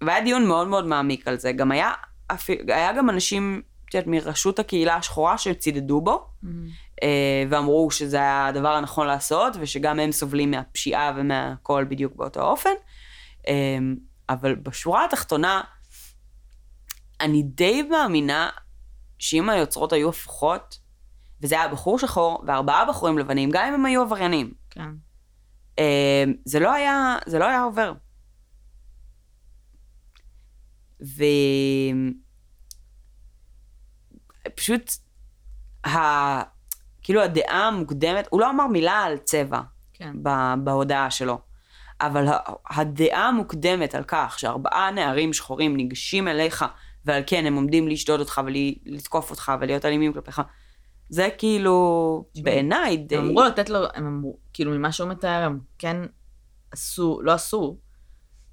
[0.01, 1.51] והיה דיון מאוד מאוד מעמיק על זה.
[1.51, 1.91] גם היה,
[2.67, 6.67] היה גם אנשים, את יודעת, מרשות הקהילה השחורה שצידדו בו, מהמם.
[7.03, 12.69] אה, ואמרו שזה היה הדבר הנכון לעשות, ושגם הם סובלים מהפשיעה ומהכל בדיוק באותו אופן.
[13.47, 13.77] אה,
[14.29, 15.61] אבל בשורה התחתונה,
[17.21, 18.49] אני די מאמינה
[19.19, 20.79] שאם היוצרות היו הפוכות,
[21.41, 24.89] וזה היה בחור שחור וארבעה בחורים לבנים, גם אם הם היו עבריינים, כן.
[25.79, 27.93] אה, זה לא היה, זה לא היה עובר.
[31.03, 31.23] ו...
[34.55, 34.91] פשוט,
[35.85, 35.95] ה...
[37.01, 39.61] כאילו הדעה המוקדמת, הוא לא אמר מילה על צבע
[39.93, 40.15] כן.
[40.63, 41.39] בהודעה שלו,
[42.01, 42.25] אבל.
[42.69, 46.65] הדעה המוקדמת על כך שארבעה נערים שחורים ניגשים אליך,
[47.05, 50.41] ועל כן הם עומדים לשדוד אותך ולתקוף אותך ולהיות אלימים כלפיך,
[51.09, 53.17] זה כאילו, בעיניי די...
[53.17, 55.97] הם אמרו לתת לו, הם אמרו, כאילו ממה שהוא מתאר, הם כן
[56.71, 57.77] עשו, לא עשו,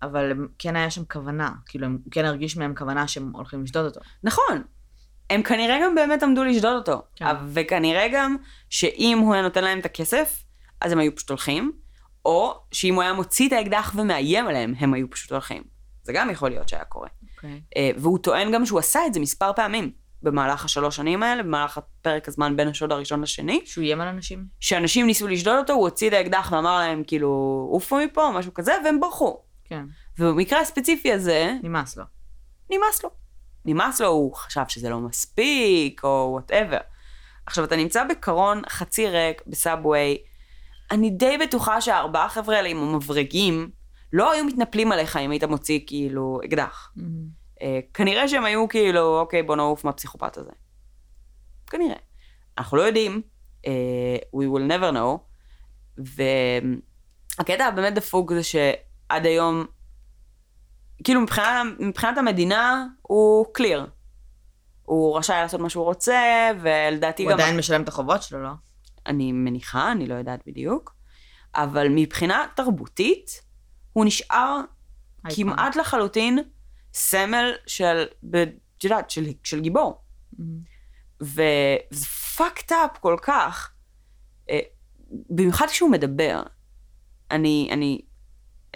[0.03, 3.85] אבל הם, כן היה שם כוונה, כאילו הם כן הרגיש מהם כוונה שהם הולכים לשדוד
[3.85, 4.01] אותו.
[4.23, 4.63] נכון.
[5.31, 7.03] הם כנראה גם באמת עמדו לשדוד אותו.
[7.17, 7.27] כן.
[7.47, 8.37] וכנראה גם
[8.71, 10.45] שאם הוא היה נותן להם את הכסף,
[10.81, 11.73] אז הם היו פשוט הולכים,
[12.25, 15.63] או שאם הוא היה מוציא את האקדח ומאיים עליהם, הם היו פשוט הולכים.
[16.03, 17.09] זה גם יכול להיות שהיה קורה.
[17.37, 17.61] אוקיי.
[17.77, 19.91] אה, והוא טוען גם שהוא עשה את זה מספר פעמים
[20.23, 24.47] במהלך השלוש שנים האלה, במהלך פרק הזמן בין השוד הראשון לשני, שהוא איים על אנשים?
[24.61, 27.29] שאנשים ניסו לשדוד אותו, הוא הוציא את האקדח ואמר להם כאילו,
[27.71, 29.43] עופו מפה, או משהו כזה, והם ברחו.
[29.65, 29.85] כן.
[30.19, 32.05] ובמקרה הספציפי הזה, נמאס לו.
[32.71, 33.11] נמאס לו.
[33.65, 36.79] נמאס לו, הוא חשב שזה לא מספיק, או whatever.
[37.47, 40.19] עכשיו, אתה נמצא בקרון חצי ריק ב subway,
[40.93, 43.71] אני די בטוחה שהארבעה חבר'ה האלה עם המברגים,
[44.13, 46.93] לא היו מתנפלים עליך אם היית מוציא כאילו אקדח.
[47.63, 50.51] אה, כנראה שהם היו כאילו, אוקיי, בוא נעוף מהפסיכופת הזה.
[51.67, 51.97] כנראה.
[52.59, 53.23] אנחנו לא יודעים,
[53.67, 55.19] אה, we will never know,
[57.39, 59.65] והקטע הבאמת דפוק זה שעד היום,
[61.05, 63.87] כאילו מבחינת, מבחינת המדינה הוא קליר.
[64.83, 67.39] הוא רשאי לעשות מה שהוא רוצה, ולדעתי הוא גם...
[67.39, 68.51] עדיין משלם את החובות שלו, לא?
[69.07, 70.95] אני מניחה, אני לא יודעת בדיוק,
[71.55, 73.43] אבל מבחינה תרבותית,
[73.93, 74.61] הוא נשאר
[75.25, 75.45] אייקון.
[75.45, 76.39] כמעט לחלוטין
[76.95, 78.05] סמל של,
[78.79, 80.03] את יודעת, של, של גיבור.
[81.21, 83.73] וזה fucked up כל כך,
[84.51, 84.61] אה,
[85.31, 86.43] במיוחד כשהוא מדבר.
[87.31, 88.01] אני, אני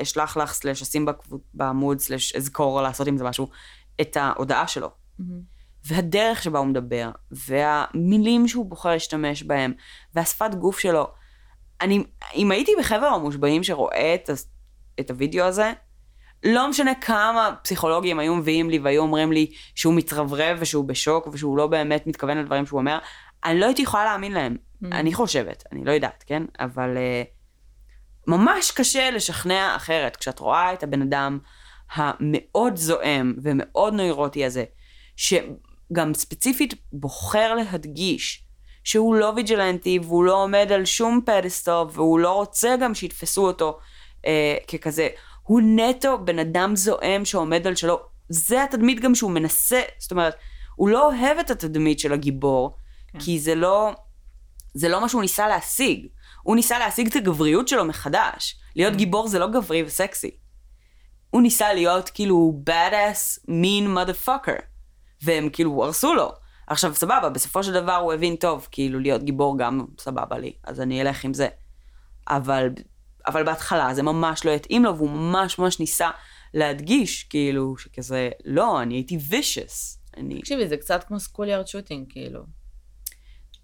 [0.03, 1.07] אשלח לך, סלש, אשים
[1.55, 3.49] בעמוד, סלש, אזכור לעשות עם זה משהו,
[4.01, 4.91] את ההודעה שלו.
[5.87, 9.73] והדרך שבה הוא מדבר, והמילים שהוא בוחר להשתמש בהם,
[10.15, 11.07] והשפת גוף שלו.
[11.81, 14.31] אני, אם הייתי בחבר המושבעים שרואה את,
[15.01, 15.73] את הוידאו הזה,
[16.45, 21.59] לא משנה כמה פסיכולוגים היו מביאים לי והיו אומרים לי שהוא מתרברב ושהוא בשוק ושהוא
[21.59, 22.99] לא באמת מתכוון לדברים שהוא אומר,
[23.45, 24.57] אני לא הייתי יכולה להאמין להם.
[24.57, 24.87] Mm.
[24.93, 26.43] אני חושבת, אני לא יודעת, כן?
[26.61, 27.29] אבל uh,
[28.27, 31.39] ממש קשה לשכנע אחרת כשאת רואה את הבן אדם
[31.93, 34.65] המאוד זועם ומאוד נוירוטי הזה,
[35.93, 38.47] שגם ספציפית בוחר להדגיש
[38.85, 43.79] שהוא לא ויג'לנטי והוא לא עומד על שום פדסטור והוא לא רוצה גם שיתפסו אותו
[44.27, 45.09] אה, ככזה.
[45.43, 48.01] הוא נטו בן אדם זועם שעומד על שלו.
[48.29, 50.35] זה התדמית גם שהוא מנסה, זאת אומרת,
[50.77, 52.77] הוא לא אוהב את התדמית של הגיבור,
[53.13, 53.21] כן.
[53.21, 53.95] כי זה לא,
[54.75, 56.07] זה לא מה שהוא ניסה להשיג.
[56.43, 58.59] הוא ניסה להשיג את הגבריות שלו מחדש.
[58.77, 60.31] להיות גיבור זה לא גברי וסקסי.
[61.31, 64.76] הוא ניסה להיות כאילו bad ass mean motherfucker.
[65.23, 66.33] והם כאילו הרסו לו.
[66.67, 70.81] עכשיו סבבה, בסופו של דבר הוא הבין טוב, כאילו להיות גיבור גם סבבה לי, אז
[70.81, 71.49] אני אלך עם זה.
[72.29, 72.69] אבל,
[73.27, 76.11] אבל בהתחלה זה ממש לא התאים לו, והוא ממש ממש ניסה
[76.55, 79.99] להדגיש, כאילו, שכזה, לא, אני הייתי vicious.
[80.17, 80.41] אני...
[80.41, 82.41] תקשיבי, זה קצת כמו סקוליארד שוטינג, כאילו.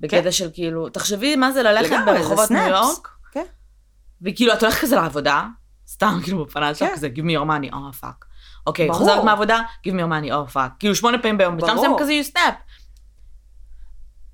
[0.01, 2.69] בקטע של כאילו, תחשבי מה זה ללכת לגמרי, ברחובות ניו.
[2.69, 3.45] יורק, כן.
[4.23, 5.47] וכאילו את הולכת כזה לעבודה,
[5.89, 6.95] סתם כאילו בפנל שלך כן.
[6.97, 8.32] כזה, give me your money, oh fuck.
[8.67, 8.99] אוקיי, ברור.
[8.99, 10.71] חוזרת מהעבודה, give me your money, oh fuck.
[10.79, 11.75] כאילו שמונה פעמים ביום, בשלב.
[11.75, 12.53] מסוים כזה you snap.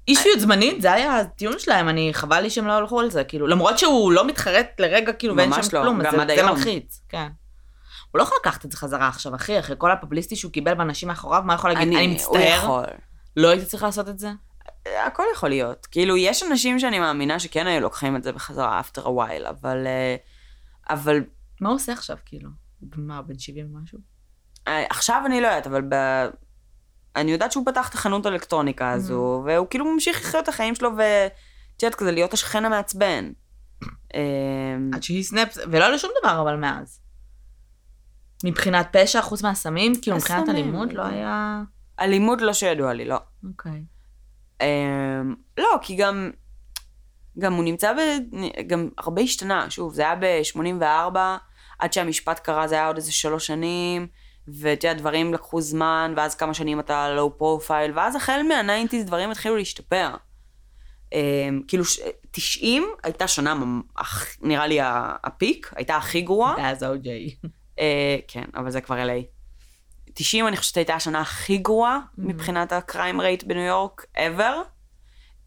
[0.08, 3.46] אישיות זמנית, זה היה הטיעון שלהם, אני, חבל לי שהם לא הלכו על זה, כאילו,
[3.46, 6.42] למרות שהוא לא מתחרט לרגע, כאילו, ואין שם לא, כלום, זה- זה.
[6.42, 7.28] מלחיץ, כן.
[8.10, 11.08] הוא לא יכול לקחת את זה חזרה עכשיו, אחי, אחרי כל הפבליסטי שהוא קיבל באנשים
[11.08, 11.88] מאחוריו, מה יכול להגיד?
[11.88, 12.84] אני הוא מצטער, יכול.
[13.36, 14.30] לא הייתי צריך לעשות את זה?
[15.06, 15.86] הכל יכול להיות.
[15.86, 19.86] כאילו, יש אנשים שאני מאמינה שכן היו לוקחים את זה בחזרה after a while, אבל...
[19.86, 20.16] אה,
[20.90, 21.20] אבל
[21.60, 22.50] מה הוא עושה עכשיו, כאילו?
[22.96, 23.98] מה, בן 70 ומשהו?
[24.90, 25.94] עכשיו אני לא יודעת, אבל ב...
[27.16, 30.90] אני יודעת שהוא פתח את החנות האלקטרוניקה הזו, והוא כאילו ממשיך לחיות את החיים שלו,
[30.96, 33.30] ואת יודעת, כזה להיות השכן המעצבן.
[34.14, 34.20] אה,
[34.92, 37.00] עד שהיא סנאפ, ולא לשום דבר אבל מאז.
[38.44, 40.48] מבחינת פשע, חוץ מהסמים, כאילו מבחינת.
[40.48, 41.62] אלימות לא היה...
[42.00, 43.18] אלימות לא שידוע לי, לא.
[43.48, 43.84] אוקיי.
[44.60, 46.30] אמ, לא, כי גם,
[47.38, 47.98] גם הוא נמצא ב...
[48.66, 49.70] גם הרבה השתנה.
[49.70, 51.18] שוב, זה היה ב-84,
[51.78, 54.06] עד שהמשפט קרה זה היה עוד איזה שלוש שנים,
[54.52, 59.04] ואת יודעת, דברים לקחו זמן, ואז כמה שנים אתה low profile, ואז החל מה nineties
[59.04, 60.14] דברים התחילו להשתפר.
[61.12, 63.54] אמ, כאילו, ש- 90 הייתה שנה,
[64.42, 64.78] נראה לי
[65.24, 66.54] ה peak, הייתה הכי גרועה.
[66.58, 67.34] ואז אוג'יי.
[67.78, 69.24] אה, כן, אבל זה כבר LA.
[70.14, 74.56] 90 אני חושבת הייתה השנה הכי גרועה מבחינת הקריים רייט בניו יורק ever,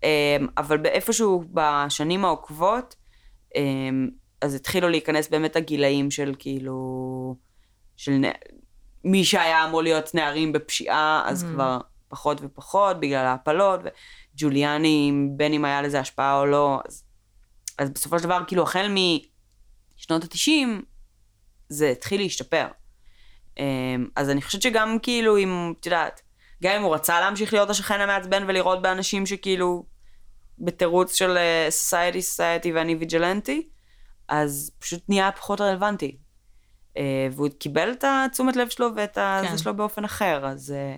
[0.03, 2.95] אה, אבל באיפשהו בשנים העוקבות,
[3.55, 3.61] אה,
[4.41, 7.35] אז התחילו להיכנס באמת הגילאים של כאילו,
[7.97, 8.21] של.
[9.03, 11.79] מי שהיה אמור להיות נערים בפשיעה, אז כבר
[12.09, 17.03] פחות ופחות בגלל ההפלות, וג'וליאני, בין אם היה לזה השפעה או לא, אז,
[17.77, 18.87] אז בסופו של דבר, כאילו, החל
[19.97, 20.83] משנות ה-90,
[21.69, 22.67] זה התחיל להשתפר.
[23.59, 26.21] אמ, אז אני חושבת שגם כאילו אם, את יודעת,
[26.63, 29.85] גם אם הוא רצה להמשיך להיות השכן המעצבן ולראות באנשים שכאילו
[30.59, 31.37] בתירוץ של
[31.69, 33.69] סוסייטי סוסייטי ואני ויג'לנטי,
[34.27, 36.17] אז פשוט נהיה פחות רלוונטי.
[36.97, 39.21] אה, והוא קיבל את התשומת לב שלו ואת כן.
[39.21, 40.71] הזה שלו באופן אחר, אז...
[40.71, 40.97] אה,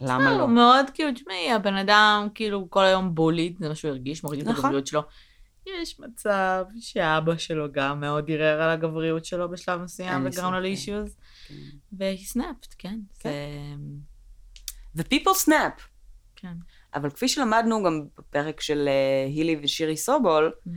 [0.00, 0.48] למה הוא לא?
[0.48, 4.50] מאוד כאילו, תשמעי, הבן אדם כאילו כל היום בוליד, זה מה שהוא הרגיש, מורידים את
[4.50, 4.64] נכון.
[4.64, 5.02] הגבריות שלו.
[5.82, 10.60] יש מצב שאבא שלו גם מאוד ערער על הגבריות שלו בשלב מסוים וגרם לו.
[10.60, 11.16] לאישיוז,
[11.48, 11.54] כן.
[11.92, 12.98] והיא סנאפט, כן.
[13.18, 13.30] כן.
[14.94, 15.02] זה...
[15.02, 15.82] ו-people snap.
[16.36, 16.52] כן.
[16.94, 20.70] אבל כפי שלמדנו גם בפרק של אה, הילי ושירי סובול, Mm.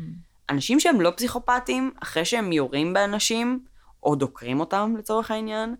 [0.49, 3.65] אנשים שהם לא פסיכופטים, אחרי שהם יורים באנשים,
[4.03, 5.75] או דוקרים אותם לצורך העניין,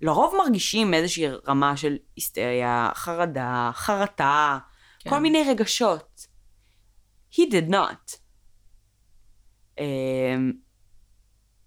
[0.00, 4.58] לרוב מרגישים איזושהי רמה של היסטריה, חרדה, חרטה,
[4.98, 5.10] כן.
[5.10, 6.26] כל מיני רגשות.
[7.32, 8.16] He did not.
[9.78, 10.52] אמ,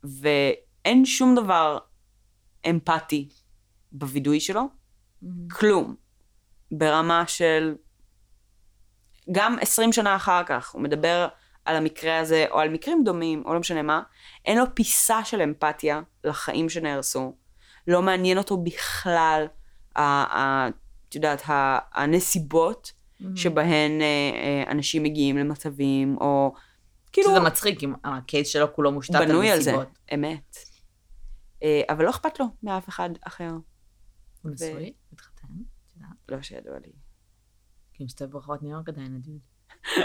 [0.04, 1.78] ואין שום דבר
[2.70, 3.30] אמפתי
[3.92, 4.62] בווידוי שלו,
[5.24, 5.26] Mm.
[5.60, 5.96] כלום.
[6.72, 7.76] ברמה של...
[9.32, 11.28] גם 20 שנה אחר כך, הוא מדבר
[11.66, 14.02] על המקרה הזה, או על מקרים דומים, או לא משנה מה,
[14.46, 17.36] אין לו פיסה של אמפתיה לחיים שנהרסו.
[17.88, 19.46] לא מעניין אותו בכלל,
[19.94, 21.42] את יודעת,
[21.94, 22.92] הנסיבות
[23.24, 23.26] Mm.
[23.36, 26.54] שבהן אה, אה, אנשים מגיעים למצבים, או
[27.12, 30.00] כאילו, שזה מצחיק, אם הקייס שלו כולו מושתת על בנוי על זה, נסיבות.
[30.14, 30.58] אמת.
[31.64, 33.50] אה, אבל לא אכפת לו מאף אחד אחר,
[34.42, 35.48] הוא נשוי, התחתן.
[36.30, 36.92] לא שידוע לי.
[37.94, 39.40] כי מסתובב ברחובות ניו יורק עדיין, הדוד.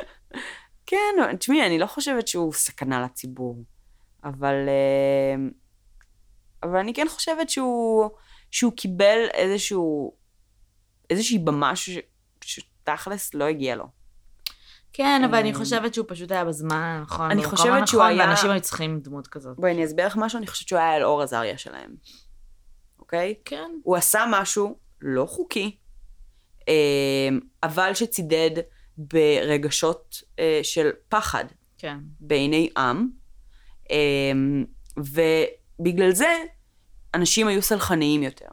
[0.86, 3.64] כן, תשמעי, אני לא חושבת שהוא סכנה לציבור,
[4.29, 5.49] אבל, אה,
[6.62, 8.11] אבל אני כן חושבת שהוא,
[8.51, 10.12] שהוא קיבל איזשהו,
[11.11, 11.91] איזושהי במה ש,
[12.41, 13.85] שתכלס לא הגיע לו.
[14.93, 18.51] כן, אבל אני אמ, חושבת שהוא פשוט היה בזמן הנכון, אני חושבת שהוא היה- ואנשים
[18.51, 19.57] היו צריכים דמות כזאת.
[19.57, 21.95] בואי, אני אסביר לך משהו, אני חושבת שהוא היה אלאור עזריה שלהם,
[22.99, 23.35] אוקיי?
[23.45, 23.70] כן.
[23.83, 25.76] הוא עשה משהו לא חוקי,
[26.68, 26.74] אה,
[27.62, 28.51] אבל שצידד
[28.99, 31.45] ברגשות אה, של פחד.
[31.79, 31.99] כן.
[32.20, 33.09] בעיני עם,
[34.97, 36.36] ובגלל זה
[37.14, 38.49] אנשים היו סלחניים יותר.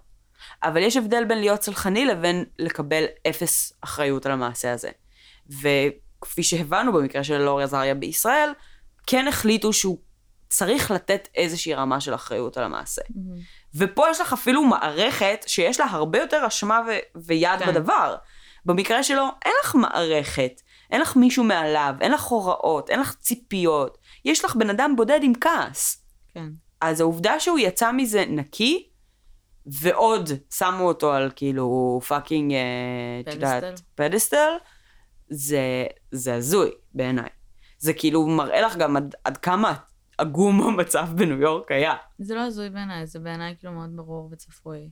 [0.64, 4.90] אבל יש הבדל בין להיות סלחני לבין לקבל אפס אחריות על המעשה הזה.
[5.50, 8.50] וכפי שהבנו במקרה של אלאור עזריה בישראל,
[9.08, 9.98] כן החליטו שהוא
[10.50, 13.02] צריך לתת איזושהי רמה של אחריות על המעשה.
[13.76, 17.60] ופה יש לך אפילו מערכת שיש לה הרבה יותר אשמה ו- ויד.
[17.60, 17.68] כן.
[17.68, 18.16] בדבר.
[18.66, 20.62] במקרה שלו, אין לך מערכת,
[20.92, 23.98] אין לך מישהו מעליו, אין לך הוראות, אין לך ציפיות.
[24.26, 26.06] יש לך בן אדם בודד עם כעס.
[26.34, 26.50] כן.
[26.82, 28.90] אז העובדה שהוא יצא מזה נקי,
[29.66, 32.60] ועוד שמו אותו על כאילו fucking, אה,
[33.20, 34.54] את יודעת, pedestal.
[35.30, 37.30] זה, זה הזוי בעיניי.
[37.78, 39.74] זה כאילו מראה לך גם עד, עד כמה
[40.18, 41.94] עגום המצב בניו יורק היה.
[42.20, 44.90] זה לא הזוי בעיניי, זה בעיניי כאילו מאוד ברור וצפוי.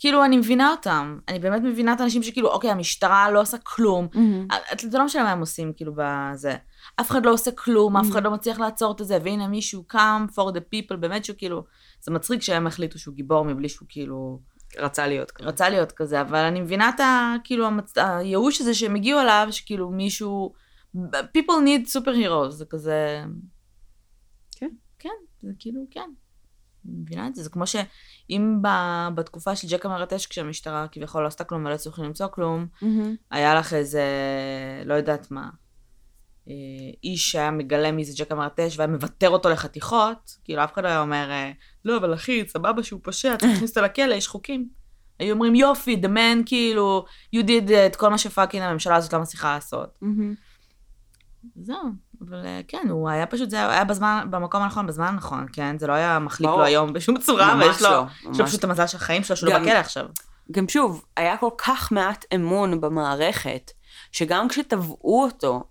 [0.00, 1.18] כאילו, אני מבינה אותם.
[1.28, 4.08] אני באמת מבינה את האנשים שכאילו, אוקיי, המשטרה לא עושה כלום.
[4.72, 6.54] את- זה לא משנה מה הם עושים, כאילו, בזה.
[7.00, 10.26] אף אחד לא עושה כלום, אף אחד לא מצליח לעצור את זה, והנה מישהו קם
[10.32, 11.64] for the people, באמת שהוא כאילו,
[12.00, 14.40] זה מצחיק שהם החליטו שהוא גיבור מבלי שהוא כאילו
[14.78, 15.48] רצה להיות כזה.
[15.48, 17.34] רצה להיות כזה, אבל אני מבינה את ה...
[17.44, 17.92] כאילו, המצ...
[17.98, 20.52] הייאוש הזה שהם הגיעו אליו, שכאילו מישהו...
[21.14, 23.24] people need superheroes, זה כזה...
[24.56, 24.68] כן.
[24.98, 25.08] כן,
[25.42, 26.10] זה כאילו, כן.
[26.84, 28.68] מבינה את זה, זה כמו שאם ב...
[29.14, 32.66] בתקופה של ג'ק המרטש, כשהמשטרה כביכול לא עשתה כלום ולא הצליחו למצוא כלום,
[33.30, 34.04] היה לך איזה,
[34.84, 35.50] לא יודעת מה,
[36.48, 36.54] אה,
[37.04, 40.88] איש שהיה מגלה מי זה ג'ק המרטש והיה מוותר אותו לחתיכות, כאילו אף אחד לא
[40.88, 41.52] היה אומר, אה,
[41.84, 44.68] לא, אבל אחי, סבבה שהוא פושע, צריך להכניס אותו לכלא, יש חוקים.
[45.18, 47.04] היו אומרים, יופי, the man, כאילו,
[47.36, 49.98] you did את כל מה שפאקינג הממשלה הזאת לא מצליחה לעשות.
[51.56, 51.82] זהו,
[52.28, 55.78] אבל אה, כן, הוא היה פשוט, זה היה בזמן, במקום הנכון, בזמן הנכון, כן?
[55.78, 56.50] זה לא היה מחליק.
[56.50, 59.36] לו היום בשום צורה, ויש לו, לא, יש לו פשוט את המזל של החיים שלו,
[59.36, 60.06] שהוא לא בכלא עכשיו.
[60.50, 63.70] גם שוב, היה כל כך מעט אמון במערכת,
[64.12, 65.64] שגם כשתבעו אותו,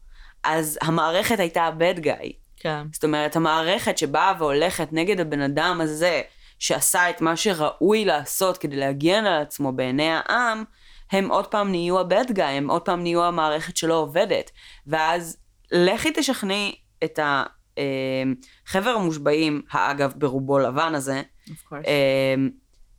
[0.44, 2.34] אז המערכת הייתה ה-bad guy.
[2.58, 2.88] כן.
[2.92, 6.22] זאת אומרת, המערכת שבאה והולכת נגד הבן אדם הזה,
[6.60, 10.64] שעשה את מה שראוי לעשות כדי להגן על עצמו בעיני העם,
[11.12, 14.52] הם עוד פעם נהיו ה-bad guy, הם עוד פעם נהיו המערכת שלא עובדת.
[14.88, 15.38] ואז
[15.72, 17.20] לכי תשכנעי את
[18.68, 21.88] החבר המושבעים, האגב ברובו לבן הזה, of course.
[21.88, 22.50] אמ,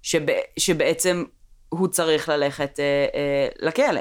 [0.02, 0.22] שב,
[0.58, 1.24] שבעצם
[1.68, 4.00] הוא צריך ללכת אה, אה, לכלא.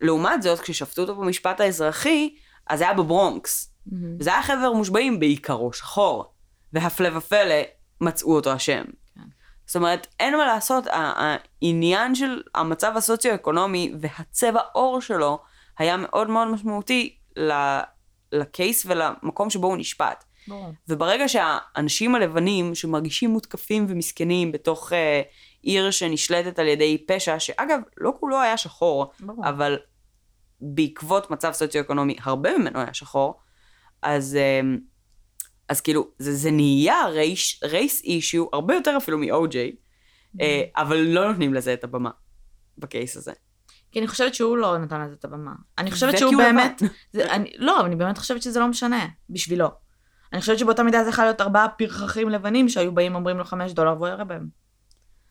[0.00, 2.34] לעומת זאת, כששפטו אותו במשפט האזרחי,
[2.66, 3.72] אז זה היה בברונקס.
[3.86, 4.16] מהמם.
[4.20, 6.32] וזה היה חבר מושבעים בעיקרו שחור.
[6.72, 7.54] והפלא ופלא,
[8.00, 8.84] מצאו אותו אשם.
[9.14, 9.20] כן.
[9.66, 15.38] זאת אומרת, אין מה לעשות, העניין של המצב הסוציו-אקונומי והצבע עור שלו
[15.78, 17.16] היה מאוד מאוד משמעותי
[18.32, 20.24] לקייס ולמקום שבו הוא נשפט.
[20.48, 20.72] ברור.
[20.88, 25.22] וברגע שהאנשים הלבנים שמרגישים מותקפים ומסכנים בתוך אה,
[25.62, 29.48] עיר שנשלטת על ידי פשע, שאגב, לא כולו היה שחור, ברור.
[29.48, 29.78] אבל
[30.60, 33.40] בעקבות מצב סוציו-אקונומי הרבה ממנו היה שחור,
[34.02, 34.60] אז, אה,
[35.68, 39.56] אז כאילו, זה, זה נהיה רייס, רייס אישיו, הרבה יותר אפילו מ-OJ,
[40.40, 42.10] אה, אבל לא נותנים לזה את הבמה
[42.78, 43.32] בקייס הזה.
[43.92, 45.52] כי אני חושבת שהוא לא נתן לזה את הבמה.
[45.78, 46.82] אני חושבת שהוא הוא באמת...
[47.12, 49.68] זה, אני, לא, אני באמת חושבת שזה לא משנה בשבילו.
[50.32, 53.72] אני חושבת שבאותה מידה זה יכול להיות ארבעה פרחחים לבנים שהיו באים אומרים לו חמש
[53.72, 54.48] דולר והוא יראה בהם.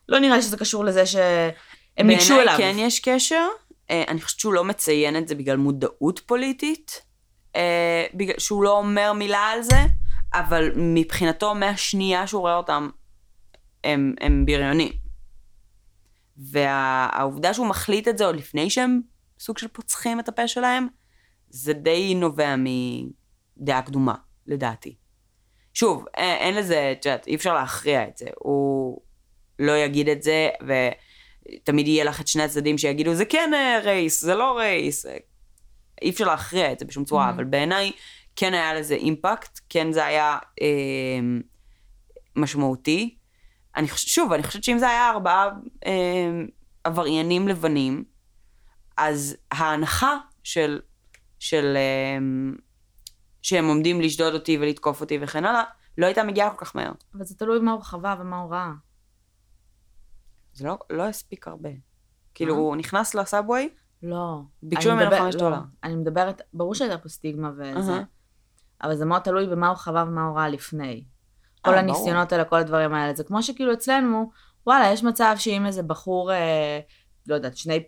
[0.08, 2.56] לא נראה לי שזה קשור לזה שהם ניגשו אליו.
[2.58, 3.46] בעיניי כן יש קשר.
[3.90, 7.02] אה, אני חושבת שהוא לא מציין את זה בגלל מודעות פוליטית.
[7.56, 9.84] אה, בגלל שהוא לא אומר מילה על זה,
[10.34, 12.88] אבל מבחינתו, מהשנייה שהוא רואה אותם,
[13.84, 15.05] הם, הם בריונים.
[16.38, 19.00] והעובדה שהוא מחליט את זה עוד לפני שהם
[19.38, 20.86] סוג של פוצחים את הפה שלהם,
[21.48, 24.14] זה די נובע מדעה קדומה,
[24.46, 24.96] לדעתי.
[25.74, 28.26] שוב, אין, אין לזה, את יודעת, אי אפשר להכריע את זה.
[28.38, 29.00] הוא
[29.58, 34.20] לא יגיד את זה, ותמיד יהיה לך את שני הצדדים שיגידו, זה כן אה, רייס,
[34.24, 35.06] זה לא רייס.
[36.02, 37.32] אי אפשר להכריע את זה בשום צורה, Mhm.
[37.34, 37.92] אבל בעיניי
[38.36, 40.66] כן היה לזה אימפקט, כן זה היה אה,
[42.36, 43.16] משמעותי.
[43.76, 44.04] אני חוש...
[44.04, 45.48] שוב, אני חושבת שאם זה היה ארבעה
[45.86, 46.42] אה,
[46.84, 48.04] עבריינים לבנים,
[48.96, 50.80] אז ההנחה של,
[51.38, 52.18] של אה,
[53.42, 55.62] שהם עומדים לשדוד אותי ולתקוף אותי וכן הלאה,
[55.98, 56.92] לא הייתה מגיעה כל כך מהר.
[57.14, 58.72] אבל זה תלוי מה הוא חווה ומה הוא ראה.
[60.52, 61.70] זה לא, לא הספיק הרבה.
[62.34, 62.54] כאילו?
[62.54, 63.68] הוא נכנס לסאבווי,
[64.02, 64.40] לא.
[64.62, 65.60] ביקשו ממנו חמש לא, דולר.
[65.84, 68.02] אני מדברת, ברור שהייתה פה סטיגמה וזה, אהה.
[68.82, 71.04] אבל זה מאוד תלוי במה הוא חווה ומה הוא ראה לפני.
[71.66, 73.14] כל אה, הניסיונות האלה, כל הדברים האלה.
[73.14, 74.30] זה כמו שכאילו אצלנו,
[74.66, 76.80] וואלה, יש מצב שאם איזה בחור, אה,
[77.26, 77.82] לא יודעת, שני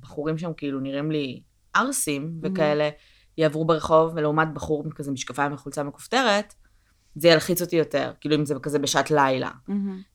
[0.00, 1.42] בחורים שם כאילו נראים לי
[1.74, 2.90] ערסים וכאלה,
[3.38, 6.54] יעברו ברחוב, ולעומת בחור עם כזה משקפיים וחולצה מכופתרת,
[7.14, 9.50] זה ילחיץ אותי יותר, כאילו אם זה כזה בשעת לילה.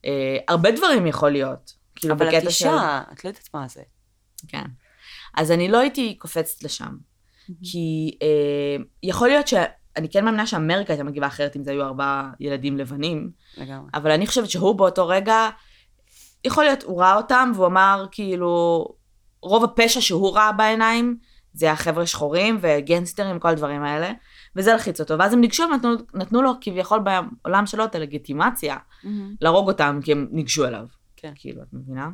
[0.04, 1.80] אה, הרבה דברים יכול להיות.
[1.94, 2.66] כאילו אבל את בקטע של...
[2.66, 3.82] אישה, את לא יודעת מה זה.
[4.48, 4.64] כן.
[5.36, 6.96] אז אני לא הייתי קופצת לשם.
[7.62, 9.54] כי אה, יכול להיות ש...
[10.00, 13.90] אני כן מאמינה שאמריקה הייתה מגיבה אחרת אם זה היו ארבעה ילדים לבנים, לגמרי.
[13.94, 15.48] אבל אני חושבת שהוא באותו רגע,
[16.44, 18.84] יכול להיות, הוא ראה אותם והוא אמר כאילו,
[19.42, 21.18] רוב הפשע שהוא ראה בעיניים,
[21.52, 24.12] זה החבר'ה שחורים וגנסטרים, כל הדברים האלה,
[24.56, 25.18] וזה הלחיץ אותו.
[25.18, 27.00] ואז הם ניגשו ונתנו נתנו לו כביכול
[27.44, 28.76] בעולם שלו את הלגיטימציה
[29.40, 30.86] להרוג אותם, כי הם ניגשו אליו.
[31.16, 31.32] כן.
[31.36, 32.10] כאילו, את מבינה?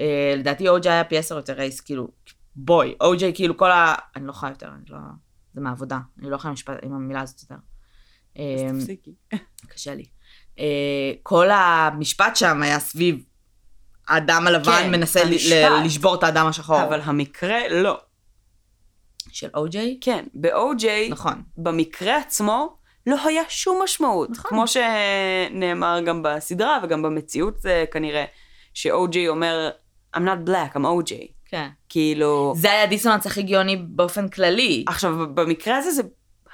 [0.00, 2.08] אה, לדעתי אוג'יי היה פי עשר יותר רייס, כאילו,
[2.56, 3.94] בואי, אוג'יי כאילו כל ה...
[4.16, 4.98] אני לא יכולה יותר, אני לא...
[5.56, 7.54] זה מהעבודה, אני לא יכולה משפט עם המילה הזאת יותר.
[7.54, 9.14] אז אה, תפסיקי.
[9.74, 10.04] קשה לי.
[10.58, 13.24] אה, כל המשפט שם היה סביב
[14.08, 15.84] האדם הלבן כן, מנסה המשפט.
[15.84, 16.82] לשבור את האדם השחור.
[16.82, 18.00] אבל המקרה לא.
[19.28, 19.98] של אוג'יי?
[20.00, 21.42] כן, ב-OJ, נכון.
[21.56, 22.76] במקרה עצמו,
[23.06, 24.30] לא היה שום משמעות.
[24.30, 24.48] נכון.
[24.48, 28.24] כמו שנאמר גם בסדרה וגם במציאות זה כנראה,
[28.74, 29.70] ש-OJ אומר,
[30.16, 31.35] I'm not black, I'm OJ.
[31.48, 31.68] כן.
[31.88, 32.54] כאילו...
[32.56, 34.84] זה היה הדיסוננס הכי גאוני באופן כללי.
[34.88, 36.02] עכשיו, במקרה הזה זה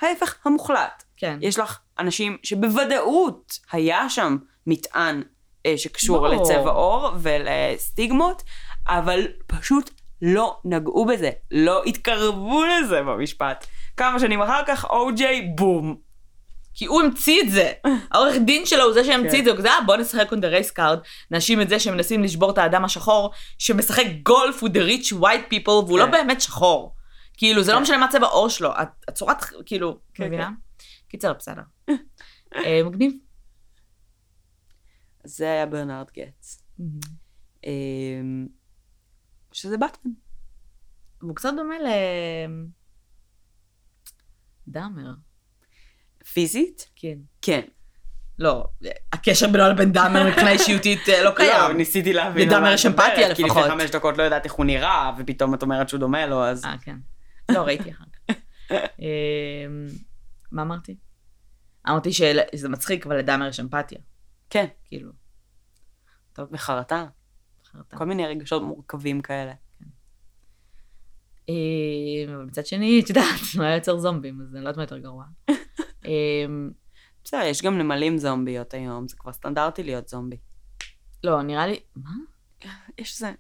[0.01, 1.05] ההפך המוחלט.
[1.17, 1.39] כן.
[1.41, 4.37] יש לך אנשים שבוודאות היה שם
[4.67, 5.23] מטען
[5.67, 6.43] אה, שקשור ברור.
[6.43, 8.43] לצבע עור ולסטיגמות,
[8.87, 9.91] אבל פשוט
[10.23, 13.67] לא נגעו בזה, לא התקרבו לזה במשפט.
[13.97, 16.12] כמה שנים אחר כך, או.ג'יי, בום.
[16.75, 17.73] כי הוא המציא את זה.
[18.11, 19.39] העורך דין שלו הוא זה שהמציא כן.
[19.39, 22.23] את זה, הוא כזה, אה, בוא נשחק on the race card, נאשים את זה שמנסים
[22.23, 26.11] לשבור את האדם השחור, שמשחק גולף with the rich white people, והוא לא כן.
[26.11, 26.95] באמת שחור.
[27.37, 27.83] כאילו, זה לא כן.
[27.83, 28.71] משנה מה צבע העור שלו,
[29.09, 30.51] הצורת, כאילו, כן, מבינה?
[31.09, 31.63] קיצר, בסדר.
[32.55, 33.13] אה, מגניב.
[35.25, 36.63] זה היה ברנרד גץ.
[37.65, 38.47] אמ,
[39.53, 40.13] שזה באטמן.
[41.23, 41.87] והוא קצת דומה ל...
[46.33, 46.89] פיזית?
[46.97, 47.19] כן.
[47.43, 47.61] כן.
[48.39, 48.65] לא,
[49.13, 51.77] הקשר בינו לבין דאמר מבחינה אישיותית אה, לא לא, קיים.
[51.77, 52.49] ניסיתי להבין.
[52.49, 53.65] לדאמר יש אמפתיה כי לפחות.
[53.65, 56.65] לפני חמש דקות לא ידעת איך הוא נראה, ופתאום את אומרת שהוא דומה לו, אז...
[56.65, 56.97] אה, כן.
[57.49, 58.35] לא, ראיתי אחר כך.
[59.01, 59.87] אמ,
[60.53, 60.97] מה אמרתי?
[61.89, 63.99] אמרתי שזה מצחיק, אבל לדאמר יש אמפתיה.
[64.51, 64.67] כן.
[64.85, 65.11] כאילו,
[66.39, 67.07] וחרטה.
[67.73, 67.97] חרטה.
[67.97, 69.53] כל מיני רגשות מורכבים כאלה.
[71.49, 71.55] אמ,
[72.35, 74.99] אבל מצד שני, את יודעת, הוא היה יוצר זומבים, אז אני לא יודעת מה יותר
[74.99, 75.25] גרוע.
[76.05, 76.71] אמ,
[77.25, 80.37] בסדר, יש גם נמלים זומביות היום, זה כבר סטנדרטי להיות זומבי.
[81.25, 81.81] לא, נראה לי...
[81.97, 82.11] מה?
[82.99, 83.33] יש איזה...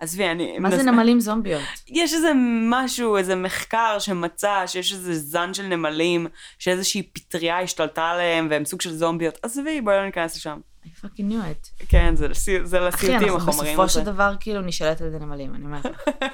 [0.00, 0.58] עזבי, אני...
[0.58, 1.62] מה זה נמלים זומביות?
[1.88, 2.32] יש איזה
[2.70, 6.26] משהו, איזה מחקר שמצא שיש איזה זן של נמלים,
[6.58, 9.38] שאיזושהי פטריה השתלטה עליהם, והם סוג של זומביות.
[9.42, 10.60] עזבי, בואי לא ניכנס לשם.
[10.84, 11.86] I fucking knew it.
[11.88, 12.26] כן, זה.
[12.64, 13.92] זה אחי, לסיוטים אנחנו החומרים בסופו הזה.
[13.92, 15.86] של דבר כאילו נשאלת על ידי נמלים, אני אומרת.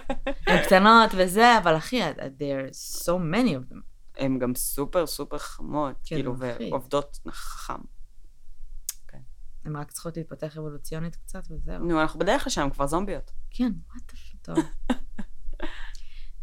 [0.46, 2.74] הן קטנות וזה, אבל אחי, there are
[3.06, 3.80] so many of them.
[4.16, 6.72] הן גם סופר סופר חמות, כן, כאילו, מפחיד.
[6.72, 7.80] ועובדות חכם.
[9.66, 11.78] הן רק צריכות להתפתח אבולוציונית קצת וזהו.
[11.78, 13.30] נו, אנחנו בדרך לשם, כבר זומביות.
[13.50, 14.12] כן, וואט
[14.42, 14.56] טוב.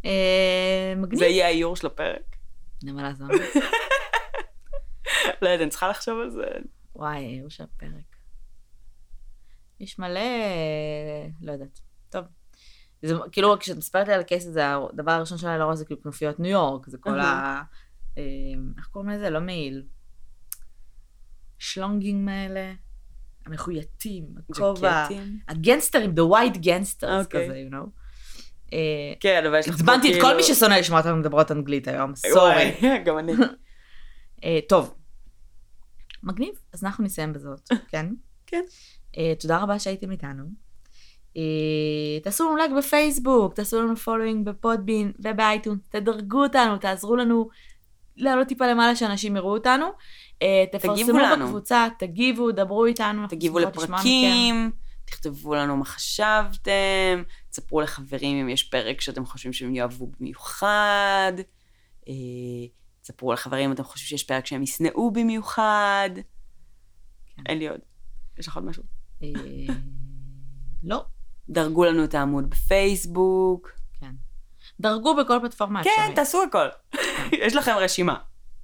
[0.05, 1.19] אה, מגניב.
[1.19, 2.35] זה יהיה האיור של הפרק.
[2.83, 3.35] נמלה זומבי.
[5.41, 6.45] לא יודעת, אני צריכה לחשוב על זה.
[6.95, 8.15] וואי, היו שם פרק.
[9.79, 10.21] יש מלא...
[11.41, 11.79] לא יודעת.
[13.03, 14.61] זה, כאילו, כשאת מספרת לי על הקייס הזה,
[14.93, 17.61] הדבר הראשון שלי לראש זה כאילו כנופיות ניו יורק, זה כל ה...
[18.17, 18.23] אה,
[18.77, 19.29] איך קוראים לזה?
[19.29, 19.83] לא מעיל.
[21.59, 22.73] שלונגים האלה,
[23.45, 25.07] המחויטים, הכובע.
[25.47, 27.47] הגנסטרים, the white gangsters אוקיי.
[27.49, 27.89] כזה, you know.
[28.73, 31.87] אה, כן, אבל יש לך עצבנתי את כל כאילו- מי ששונא לשמוע אותנו מדברות אנגלית
[31.87, 32.71] היום, sorry.
[33.05, 33.33] גם אני.
[34.43, 34.95] אה, טוב,
[36.23, 38.13] מגניב, אז אנחנו נסיים בזאת, כן?
[38.47, 38.63] כן.
[39.17, 40.62] אה, תודה רבה שהייתם איתנו.
[41.37, 47.49] אה, תעשו לנו לייק בפייסבוק, תעשו לנו following ב Podbean ובאייטון, תדרגו אותנו, תעזרו לנו
[48.17, 49.85] לעלות טיפה למעלה שאנשים יראו אותנו.
[50.41, 51.45] אה, תפרסמו לנו.
[51.45, 53.27] בקבוצה, תגיבו, דברו איתנו.
[53.27, 53.59] תגיבו.
[53.59, 54.71] לפרקים,
[55.05, 61.33] תכתבו לנו מה חשבתם, תספרו לחברים אם יש פרק שאתם חושבים שהם יאהבו במיוחד,
[62.07, 62.13] אה,
[63.01, 66.09] תספרו לחברים אם אתם חושבים שיש פרק שהם ישנאו במיוחד.
[67.35, 67.43] כן.
[67.45, 67.79] אין לי עוד.
[68.37, 68.83] יש לך עוד משהו?
[70.83, 71.05] לא,
[71.53, 73.71] דרגו לנו את העמוד בפייסבוק.
[73.99, 74.11] כן.
[74.79, 76.15] דרגו בכל פלטפורמה כן, אפשרית.
[76.15, 76.67] תעשו הכל.
[77.45, 78.17] יש לכם רשימה.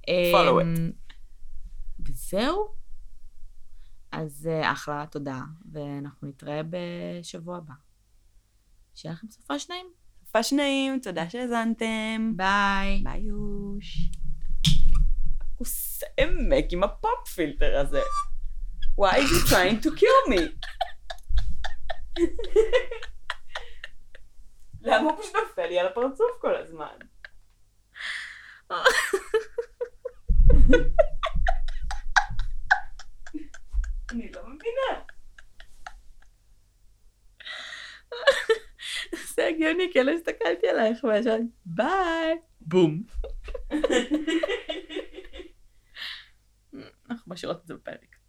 [0.06, 0.78] follow it.
[0.78, 0.90] אמ,
[2.08, 2.68] וזהו.
[4.12, 5.40] אז אה, אחלה, תודה,
[5.72, 7.74] ואנחנו נתראה בשבוע הבא.
[8.94, 9.86] שיהיה לכם סופ"ש נעים.
[10.26, 12.32] סופ"ש נעים, תודה שהאזנתם.
[12.36, 13.02] ביי.
[13.04, 14.10] ביי יוש.
[15.56, 18.00] כוס עמק עם ה pop filter הזה.
[19.00, 20.40] Why is he trying to kill me?
[24.82, 26.96] למה הוא פשוט נופל לי על הפרצוף כל הזמן?
[34.10, 35.02] אני לא מבינה.
[39.34, 42.38] זה הגיוני, כי לא הסתכלתי עלייך וישר, ביי.
[42.60, 43.02] בום.
[47.10, 48.19] אנחנו משאירות את זה בפרק.